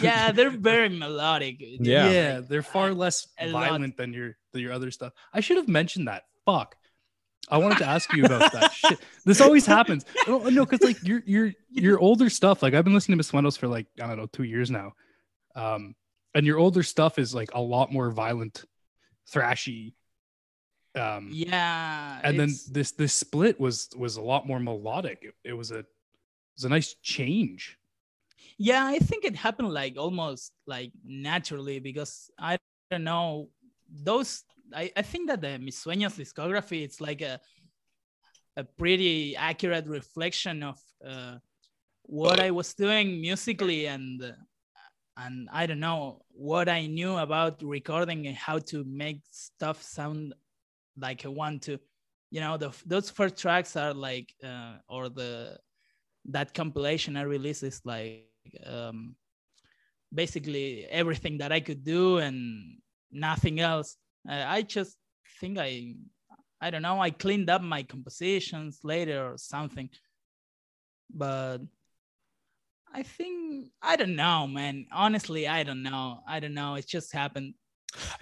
[0.00, 1.56] Yeah, they're very melodic.
[1.60, 2.10] Yeah.
[2.10, 3.68] yeah, they're far less a lot.
[3.68, 5.12] violent than your than your other stuff.
[5.32, 6.24] I should have mentioned that.
[6.46, 6.76] Fuck.
[7.50, 8.98] I wanted to ask you about that shit.
[9.24, 10.04] This always happens.
[10.26, 13.30] No, no, because like your your your older stuff, like I've been listening to Mis
[13.32, 14.92] Sueños for like I don't know two years now,
[15.56, 15.94] um,
[16.34, 18.64] and your older stuff is like a lot more violent,
[19.32, 19.94] thrashy.
[20.94, 25.18] Um, Yeah, and then this this split was was a lot more melodic.
[25.22, 25.86] It, it was a it
[26.56, 27.78] was a nice change.
[28.58, 32.58] yeah, I think it happened like almost like naturally because I
[32.90, 33.48] don't know
[33.88, 34.42] those.
[34.74, 37.40] I, I think that the Mis Sueños discography it's like a
[38.56, 41.36] a pretty accurate reflection of uh,
[42.02, 44.32] what I was doing musically and uh,
[45.16, 50.34] and I don't know what I knew about recording and how to make stuff sound
[50.96, 51.78] like I want to.
[52.30, 55.58] You know, the those first tracks are like uh, or the
[56.26, 58.26] that compilation I released is like
[58.66, 59.16] um,
[60.12, 62.78] basically everything that I could do and
[63.10, 63.96] nothing else.
[64.28, 64.96] Uh, I just
[65.40, 65.94] think I,
[66.60, 69.88] I don't know, I cleaned up my compositions later or something,
[71.12, 71.58] but
[72.92, 74.86] I think I don't know, man.
[74.92, 76.20] Honestly, I don't know.
[76.28, 76.74] I don't know.
[76.74, 77.54] It just happened.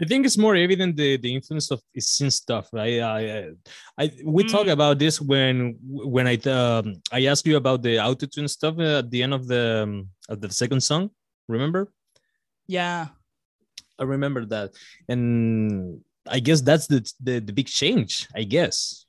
[0.00, 2.68] I think it's more evident the, the influence of scene stuff.
[2.72, 3.50] I, I,
[3.98, 4.72] I we talk Mm.
[4.72, 9.22] about this when when I um, I asked you about the autotune stuff at the
[9.22, 11.10] end of the um, of the second song.
[11.48, 11.92] Remember?
[12.66, 13.08] Yeah,
[13.98, 14.72] I remember that,
[15.08, 18.28] and I guess that's the the, the big change.
[18.34, 19.04] I guess.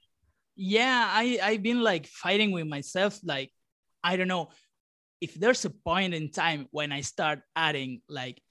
[0.56, 1.08] yeah.
[1.12, 3.20] I I've been like fighting with myself.
[3.24, 3.52] Like
[4.04, 4.50] I don't know
[5.22, 8.42] if there's a point in time when I start adding like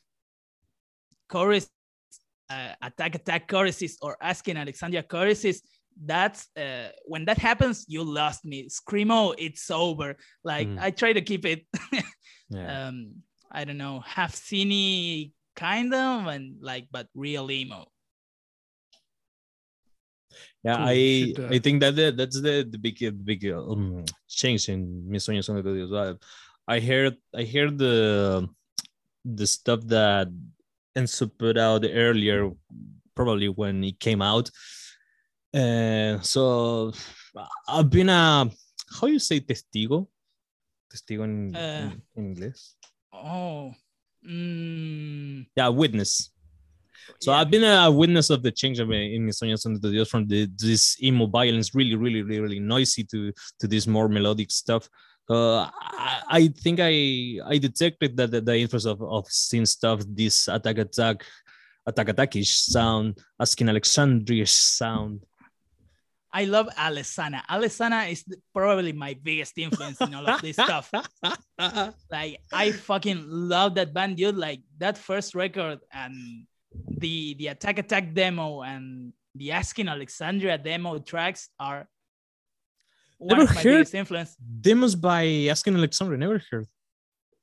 [1.29, 1.69] chorus,
[2.51, 5.63] uh, attack attack choruses or asking Alexandria choruses.
[6.01, 8.69] That's uh, when that happens, you lost me.
[8.69, 10.17] Screamo, it's over.
[10.45, 10.79] Like Mm.
[10.81, 11.67] I try to keep it.
[12.51, 12.89] Yeah.
[12.89, 13.13] um,
[13.53, 17.85] I don't know, half cine kind of, and like, but real emo.
[20.65, 20.87] Yeah, Cool.
[20.89, 24.05] I should, uh, I think that the, that's the the big uh, big uh, um,
[24.29, 25.93] change in Mis Sueños Son de Dios.
[26.69, 28.49] I, heard I heard the
[29.25, 30.29] the stuff that
[30.97, 32.51] Enzo put out earlier,
[33.15, 34.51] probably when it came out.
[35.55, 36.93] Uh, so
[37.67, 38.51] I've been a
[39.01, 40.09] how you say testigo,
[40.93, 42.61] testigo in, Uh, in, English.
[43.13, 43.75] Oh,
[44.27, 46.31] mm, Yeah, witness.
[47.21, 47.39] So yeah.
[47.39, 50.27] I've been a witness of the change of, in Mis Sueños Son de Dios from
[50.27, 54.89] the, this emo violence, really, really, really, really noisy to to this more melodic stuff.
[55.29, 60.01] Uh, I, I think I I detected that the, the influence of of scene stuff,
[60.09, 61.25] this attack attack,
[61.87, 65.21] attack attackish sound, Asking Alexandria sound.
[66.33, 67.45] I love Alesana.
[67.49, 68.25] Alesana is
[68.55, 70.91] probably my biggest influence in all of this stuff.
[72.11, 74.37] Like I fucking love that band, dude.
[74.37, 76.47] Like that first record and
[76.87, 81.89] the the Attack Attack demo and the Asking Alexandria demo tracks are
[83.21, 84.37] Never of my heard- biggest influence.
[84.61, 86.67] Demos by Asking Alexandria, never heard.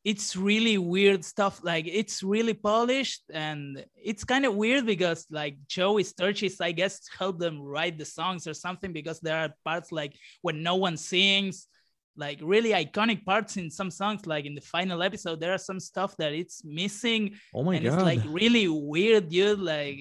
[0.03, 1.59] it's really weird stuff.
[1.63, 7.01] Like it's really polished, and it's kind of weird because like Joey Sturgis, I guess,
[7.17, 10.13] helped them write the songs or something because there are parts like
[10.43, 11.67] when no one sings,
[12.15, 14.25] like really iconic parts in some songs.
[14.27, 17.83] Like in the final episode, there are some stuff that it's missing, Oh my and
[17.85, 17.93] god.
[17.95, 19.59] it's like really weird, dude.
[19.59, 19.97] Like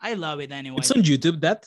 [0.00, 0.78] I love it anyway.
[0.78, 1.66] it's on YouTube that?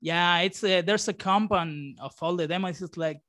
[0.00, 2.80] Yeah, it's uh, there's a comp on of all the demos.
[2.80, 3.20] It's like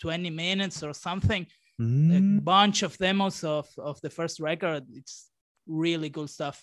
[0.00, 1.46] 20 minutes or something.
[1.78, 2.44] A Mm.
[2.44, 4.84] bunch of demos of of the first record.
[4.94, 5.30] It's
[5.66, 6.62] really cool stuff.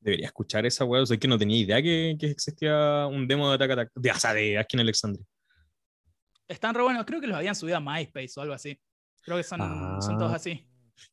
[0.00, 1.00] Debería escuchar esa weá.
[1.02, 3.90] O sea, que no tenía idea que, que existía un demo de Attack Attack.
[3.94, 5.24] De, o sea, de aquí en Alexandria.
[6.48, 7.04] Están re buenos.
[7.06, 8.78] Creo que los habían subido a MySpace o algo así.
[9.22, 9.58] Creo que son,
[10.02, 10.36] son todos Ah.
[10.36, 10.64] así.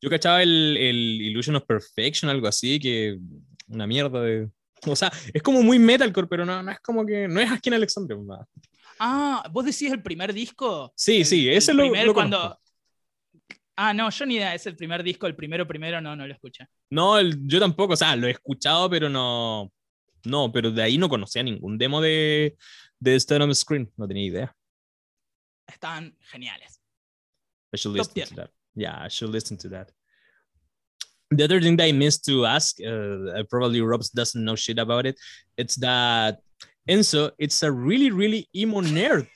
[0.01, 3.17] Yo cachaba el, el Illusion of Perfection, algo así, que
[3.69, 4.49] una mierda de.
[4.87, 7.27] O sea, es como muy metalcore, pero no, no es como que.
[7.27, 8.17] No es aquí en Alexandria.
[8.21, 8.47] nada.
[8.99, 10.93] Ah, vos decís el primer disco.
[10.95, 12.59] Sí, El- sí, el ese lo, primer lo cuando.
[13.75, 14.53] Ah, no, yo ni idea.
[14.53, 16.67] Es el primer disco, el primero, primero, no, no lo escuché.
[16.91, 19.71] No, el- yo tampoco, o sea, lo he escuchado, pero no.
[20.25, 22.55] No, pero de ahí no conocía ningún demo de,
[22.99, 23.91] de Stand on the Screen.
[23.97, 24.55] No tenía idea.
[25.67, 26.79] Están geniales.
[27.73, 28.27] I should Top listen tier.
[28.29, 28.51] to that.
[28.75, 29.89] Yeah, I should listen to that.
[31.35, 35.05] The other thing that I missed to ask, uh, probably Robs doesn't know shit about
[35.05, 35.19] it.
[35.57, 36.39] It's that
[36.89, 39.27] Enzo, it's a really, really emo nerd.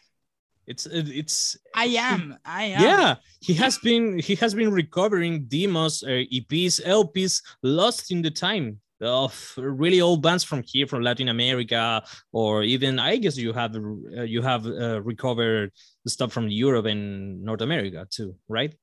[0.68, 2.38] It's it's I am.
[2.46, 2.82] I am.
[2.82, 3.16] yeah.
[3.40, 8.82] He has been he has been recovering demos, uh, EPs, LPs lost in the time
[9.00, 13.76] of really old bands from here, from Latin America, or even I guess you have
[13.76, 15.72] uh, you have uh, recovered
[16.06, 18.76] stuff from Europe and North America too, right?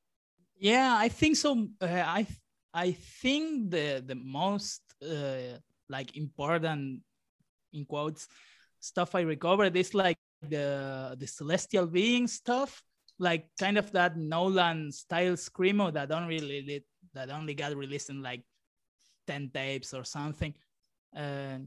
[0.57, 1.69] Yeah, I think so.
[1.83, 2.27] Uh, I
[2.75, 2.91] I
[3.23, 7.01] think the the most uh, like important
[7.73, 8.27] in quotes
[8.81, 12.83] stuff I recovered is like the the celestial being stuff,
[13.19, 18.23] like kind of that Nolan style screamo that don't really that only got released in
[18.23, 18.43] like
[19.27, 20.53] ten tapes or something.
[21.17, 21.59] Uh,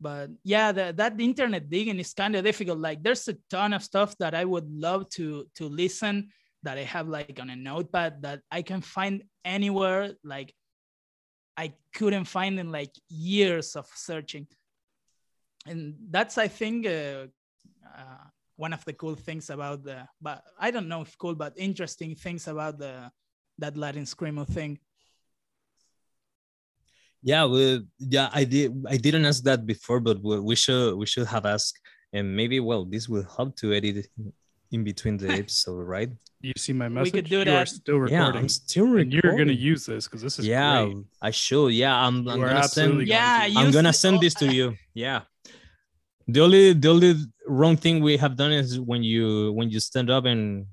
[0.00, 2.78] but yeah, the, that internet digging is kind of difficult.
[2.78, 6.28] Like, there's a ton of stuff that I would love to to listen
[6.62, 10.12] that I have like on a notepad that I can find anywhere.
[10.24, 10.54] Like
[11.56, 14.46] I couldn't find in like years of searching.
[15.66, 17.26] And that's I think uh,
[17.96, 18.24] uh,
[18.56, 22.14] one of the cool things about the, but I don't know if cool, but interesting
[22.14, 23.10] things about the
[23.58, 24.78] that Latin screamo thing.
[27.22, 28.84] Yeah, well, yeah, I did.
[28.88, 31.78] I didn't ask that before, but we we should we should have asked,
[32.14, 34.08] and maybe well, this will help to edit
[34.72, 36.10] in between the episode, right?
[36.40, 37.12] You see my message?
[37.12, 37.68] We could do You are that.
[37.68, 38.40] still Yeah, recording.
[38.42, 40.96] I'm still and you're gonna use this because this is yeah, great.
[41.20, 41.72] I should.
[41.72, 42.26] Yeah, I'm.
[42.28, 43.08] I'm gonna absolutely send.
[43.08, 43.58] going Yeah, to.
[43.60, 44.74] I'm gonna send oh, this to you.
[44.94, 45.22] Yeah.
[46.28, 47.14] The only the only
[47.46, 50.66] wrong thing we have done is when you when you stand up and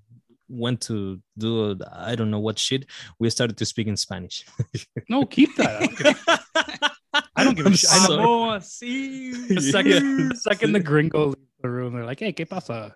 [0.48, 2.86] went to do I don't know what shit,
[3.20, 4.46] we started to speak in Spanish.
[5.10, 5.82] No, keep that.
[5.82, 6.92] I don't give a-
[7.36, 7.90] I don't give a I'm shit.
[7.92, 8.24] I know- sorry.
[8.24, 9.48] Vamos, sí.
[9.56, 12.96] The second, the second the gringo leaves the room, they're like, "Hey, qué pasa?"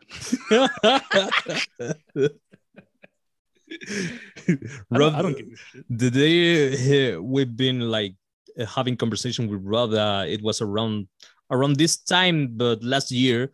[4.92, 5.86] I Rob, don't, I don't give a shit.
[5.90, 8.16] the day uh, we've been like
[8.60, 11.08] uh, having conversation with Rob, uh, it was around
[11.50, 13.52] around this time, but last year,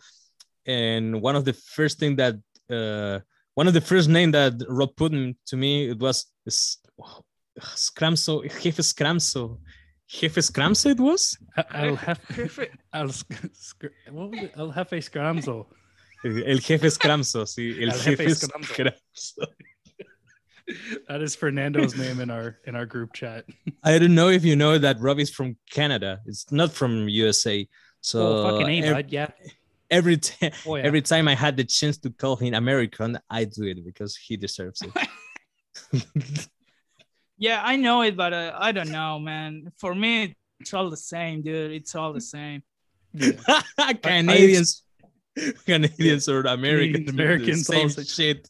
[0.66, 2.36] and one of the first thing that
[2.70, 3.20] uh,
[3.56, 6.26] one of the first name that Rob put to me it was
[7.60, 9.60] Scramso, Jefe Scramso,
[10.08, 10.92] Jefe Scramso.
[10.92, 12.60] It was I- I'll have, Jefe.
[12.94, 14.54] I'll, sc- sc- what was it?
[14.58, 15.66] I'll have a scramzo.
[16.26, 18.94] El Jefe Scramso, sí, el El Jefe Jefe Scramso.
[19.16, 19.48] Scramso.
[21.08, 23.46] That is Fernando's name in our in our group chat.
[23.84, 26.20] I don't know if you know that Rob is from Canada.
[26.26, 27.66] It's not from USA.
[28.02, 29.06] So oh, fucking a, ev- bud.
[29.10, 29.30] Yeah.
[29.90, 30.84] every time Oh, yeah.
[30.84, 34.36] every time I had the chance to call him American, I do it because he
[34.36, 36.48] deserves it.
[37.38, 39.72] Yeah, I know it, but uh, I don't know, man.
[39.78, 41.72] For me, it's all the same, dude.
[41.72, 42.64] It's all the same.
[43.14, 43.32] yeah.
[44.02, 44.84] Canadians,
[45.66, 48.50] Canadians or Americans, Americans same also- shit.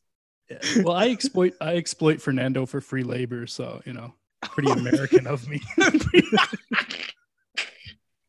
[0.50, 0.60] Yeah.
[0.84, 5.46] Well, I exploit I exploit Fernando for free labor, so you know, pretty American of
[5.50, 5.62] me.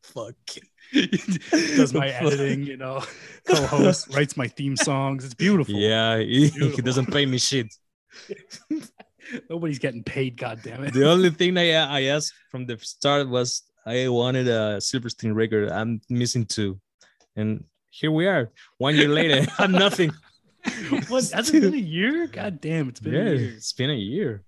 [0.02, 0.34] Fuck.
[1.52, 3.04] Does my editing, you know,
[3.44, 5.24] co-host writes my theme songs.
[5.24, 5.74] It's beautiful.
[5.76, 7.72] Yeah, he, he doesn't pay me shit.
[9.50, 10.36] Nobody's getting paid.
[10.36, 10.92] God damn it.
[10.92, 15.70] The only thing I I asked from the start was I wanted a Silverstein record.
[15.70, 16.80] I'm missing two,
[17.36, 18.50] and here we are.
[18.78, 20.12] One year later, I'm nothing.
[21.08, 21.30] What?
[21.30, 22.26] Has it been a year?
[22.26, 23.54] God damn, it's been yeah, a year.
[23.56, 24.44] it's been a year.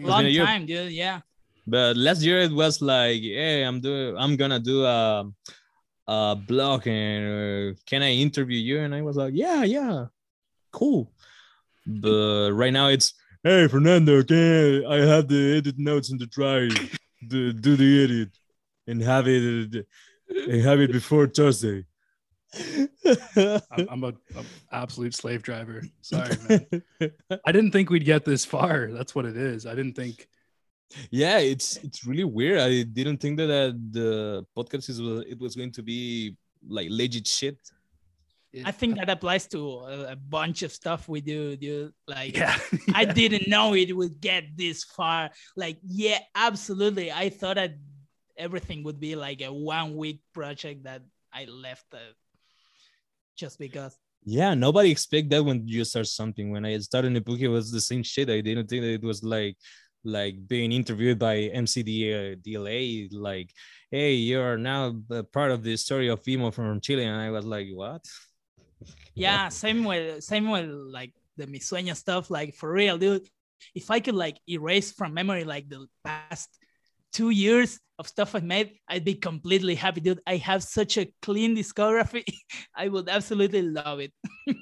[0.00, 0.44] Long been a year.
[0.44, 0.92] time, dude.
[0.92, 1.20] Yeah.
[1.66, 5.30] But last year it was like, hey, I'm doing, I'm gonna do a,
[6.08, 8.80] a blog, and uh, can I interview you?
[8.80, 10.06] And I was like, yeah, yeah,
[10.72, 11.10] cool.
[11.86, 13.14] But right now it's
[13.44, 16.70] Hey, Fernando, can I have the edit notes in the drive?
[17.26, 18.38] do, do the edit
[18.86, 19.84] and have it
[20.28, 21.84] and have it before Thursday.
[23.36, 25.82] I'm, I'm a, a absolute slave driver.
[26.02, 27.10] Sorry, man.
[27.44, 28.92] I didn't think we'd get this far.
[28.92, 29.66] That's what it is.
[29.66, 30.28] I didn't think.
[31.10, 32.60] yeah, it's it's really weird.
[32.60, 36.36] I didn't think that uh, the podcast is it was going to be
[36.68, 37.58] like legit shit.
[38.64, 41.92] I think that applies to a, a bunch of stuff we do, dude.
[42.06, 42.58] Like, Yeah.
[42.94, 45.30] I didn't know it would get this far.
[45.56, 47.10] Like, yeah, absolutely.
[47.10, 47.74] I thought that
[48.36, 51.98] everything would be like a one week project that I left uh,
[53.36, 53.96] just because.
[54.24, 56.50] Yeah, nobody expect that when you start something.
[56.50, 58.30] When I started in the book, it was the same shit.
[58.30, 59.56] I didn't think that it was like
[60.04, 63.50] like being interviewed by MCD uh, DLA, like,
[63.90, 67.04] hey, you're now a part of the story of emo from Chile.
[67.04, 68.04] And I was like, what?
[69.14, 72.30] Yeah, same with same with like the Mi Sueño stuff.
[72.30, 73.28] Like for real, dude.
[73.74, 76.48] If I could like erase from memory like the past
[77.12, 80.20] two years of stuff I made, I'd be completely happy, dude.
[80.26, 82.24] I have such a clean discography.
[82.74, 84.12] I would absolutely love it.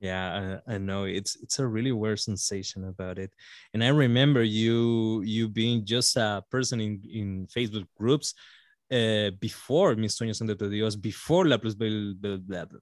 [0.00, 3.32] Yeah, I, I know it's it's a really weird sensation about it.
[3.72, 8.34] And I remember you you being just a person in in Facebook groups
[8.90, 12.78] uh, before Mis Sueños son de tu Dios, before La Plus Bel, Bel, blah, blah.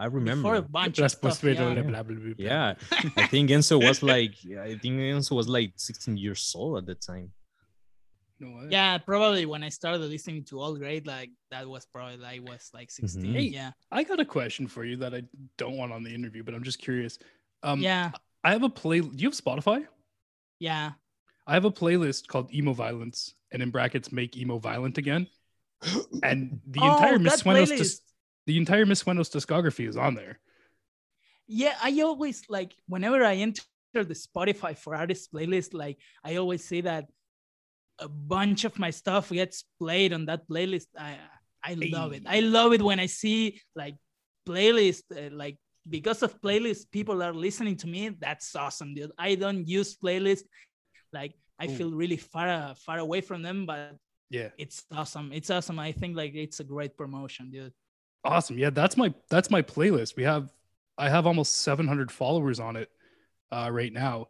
[0.00, 0.48] I remember.
[0.48, 1.40] For a bunch of Las stuff.
[1.40, 1.74] postre- Yeah.
[1.74, 2.34] blah, blah, blah, blah.
[2.38, 2.74] Yeah,
[3.16, 6.94] I think Enzo was like, I think Enzo was like 16 years old at the
[6.94, 7.32] time.
[8.40, 8.68] No way.
[8.70, 12.70] Yeah, probably when I started listening to all grade, like that was probably I was
[12.72, 13.32] like 16.
[13.34, 13.72] Hey, Yeah.
[13.90, 15.24] I got a question for you that I
[15.56, 17.18] don't want on the interview, but I'm just curious.
[17.64, 18.12] Um, yeah.
[18.44, 19.00] I have a play.
[19.00, 19.84] Do you have Spotify?
[20.60, 20.92] Yeah.
[21.48, 25.26] I have a playlist called Emo Violence, and in brackets, make emo violent again.
[26.22, 28.00] And the Oh, entire Miss that Suenos, dis-
[28.46, 30.38] the entire Mis Sueños discography is on there.
[31.46, 33.62] Yeah, I always like whenever I enter
[33.94, 37.06] the Spotify for artists playlist, like I always say that
[37.98, 40.88] a bunch of my stuff gets played on that playlist.
[40.98, 41.16] I
[41.64, 42.24] I love it.
[42.26, 43.96] I love it when I see like
[44.46, 45.56] playlist uh, like
[45.88, 48.10] because of playlists people are listening to me.
[48.10, 49.12] That's awesome, dude.
[49.18, 50.42] I don't use playlist
[51.12, 51.70] like I Ooh.
[51.76, 53.96] feel really far far away from them, but
[54.30, 55.32] Yeah, it's awesome.
[55.32, 55.78] It's awesome.
[55.78, 57.72] I think like it's a great promotion, dude.
[58.24, 58.58] awesome.
[58.58, 60.16] Yeah, that's my that's my playlist.
[60.16, 60.52] We have
[60.98, 62.90] I have almost 700 followers on it
[63.52, 64.26] uh, right now,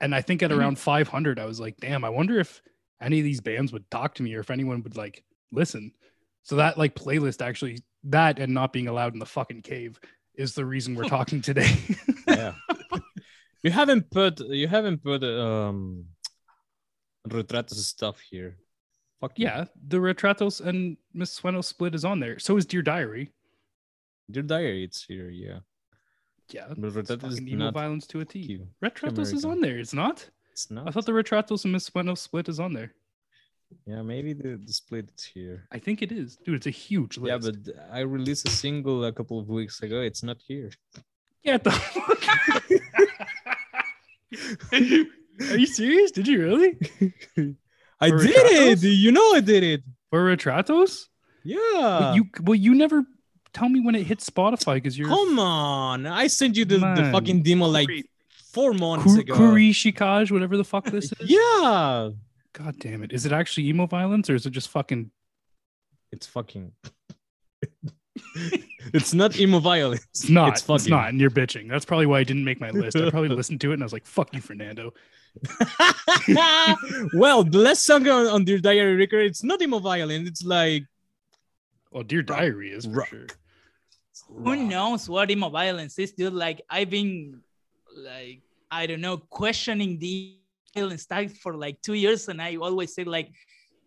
[0.00, 0.56] and I think at Mhm.
[0.58, 2.60] around 500, I was like, damn, I wonder if
[3.00, 5.22] any of these bands would talk to me or if anyone would like
[5.52, 5.92] listen.
[6.42, 10.00] So that like playlist actually that and not being allowed in the fucking cave
[10.34, 11.76] is the reason we're talking today.
[12.26, 12.54] Yeah.
[13.62, 16.04] you haven't put you haven't put um
[17.28, 18.56] retratos stuff here.
[19.20, 22.38] Fuck yeah, the Retratos and Mis Sueños split is on there.
[22.38, 23.32] So is Dear Diary.
[24.30, 25.28] Dear diary, it's here.
[25.28, 25.58] Yeah.
[26.50, 28.38] Yeah, But Retratos is not violence to a T.
[28.38, 28.68] you.
[28.82, 29.78] Retratos is on there.
[29.78, 30.24] It's not.
[30.52, 30.86] It's not.
[30.86, 32.94] I thought the Retratos and Mis Sueños split is on there.
[33.86, 35.66] yeah, maybe the, the split is here.
[35.72, 36.54] I think it is, dude.
[36.56, 37.44] It's a huge list.
[37.44, 40.00] Yeah, but I released a single a couple of weeks ago.
[40.00, 40.70] It's not here.
[41.44, 42.22] Get the fuck.
[45.50, 46.10] Are you serious?
[46.10, 46.78] Did you really?
[48.00, 48.84] I For did Retratos?
[48.84, 48.88] it.
[48.88, 49.82] You know I did it.
[50.10, 51.06] For Retratos?
[51.44, 51.58] Yeah.
[51.72, 53.04] But you well, you never
[53.52, 56.06] tell me when it hits Spotify because you're Come on.
[56.06, 57.88] I sent you the, the fucking demo like
[58.52, 59.34] four months Ku- ago.
[59.36, 61.30] Kuri Shikaj, whatever the fuck this is.
[61.30, 62.10] Yeah.
[62.52, 63.12] God damn it.
[63.12, 65.10] Is it actually emo violence or is it just fucking
[66.12, 66.72] It's fucking.
[68.94, 70.06] it's not emo violence.
[70.10, 70.90] it's not It's it's, fucking.
[70.90, 71.68] not and you're bitching.
[71.68, 72.96] That's probably why I didn't make my list.
[72.96, 74.92] I probably listened to it and I was like, fuck you, Fernando.
[77.14, 80.26] well, the last song on, on Dear Diary record, it's not emo violent.
[80.28, 80.84] It's like
[81.90, 83.08] Well, Dear Diary is for Rock.
[83.08, 83.26] sure.
[84.28, 86.32] who knows what emo violence is, dude?
[86.32, 87.40] Like I've been
[87.96, 88.40] like
[88.70, 90.36] I don't know questioning the
[90.74, 93.30] violence tag for like two years, and I always say like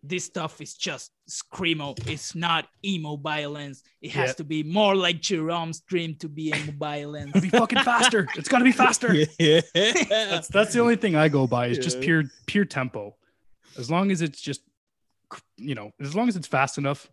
[0.04, 1.96] this stuff is just screamo.
[2.08, 3.84] It's not emo violence.
[4.02, 4.34] It has Yeah.
[4.34, 7.40] to be more like Jeromes Dream to be emo violence.
[7.40, 8.28] Be fucking faster.
[8.36, 9.14] It's gotta be faster.
[9.40, 9.62] yeah.
[9.76, 13.16] That's that's the only thing I go by is just pure pure tempo.
[13.78, 14.62] As long as it's just
[15.58, 17.10] you know, as long as it's fast enough,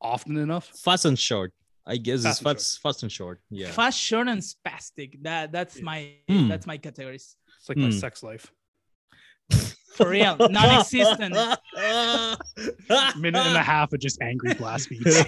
[0.00, 0.66] often enough.
[0.84, 1.52] fast and short.
[1.86, 3.40] I guess Fast it's and fast, fast and short.
[3.50, 3.70] Yeah.
[3.70, 5.22] Fast, short, and spastic.
[5.22, 6.46] That that's my Hmm.
[6.48, 7.34] that's my categories.
[7.58, 7.98] It's like my Hmm.
[7.98, 8.52] sex life.
[9.98, 11.34] For real, non-existent.
[13.18, 15.24] Minute and a half of just angry blast beats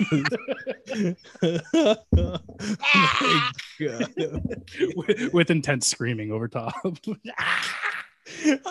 [1.43, 4.15] oh my god.
[4.97, 6.73] with, with intense screaming over top.
[8.45, 8.69] it's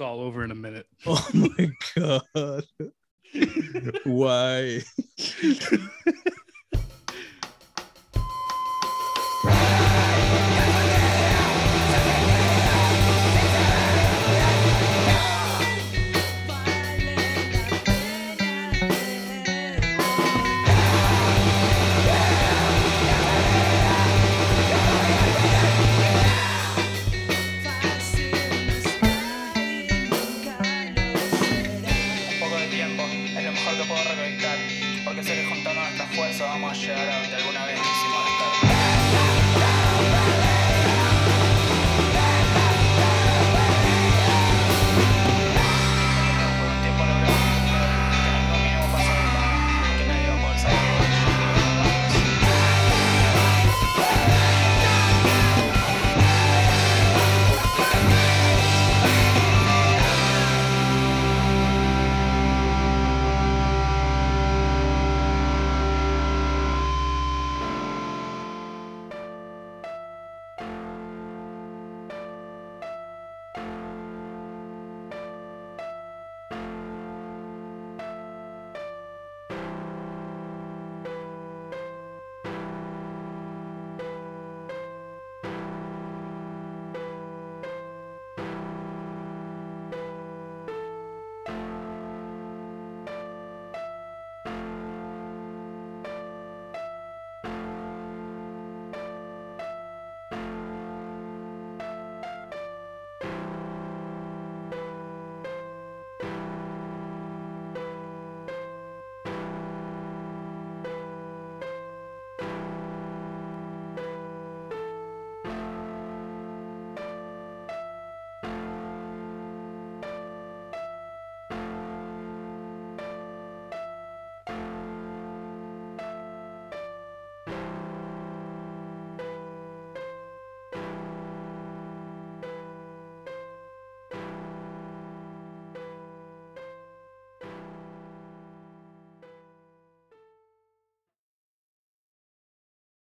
[0.00, 0.86] all over in a minute.
[1.04, 2.22] oh my god.
[4.04, 4.82] Why?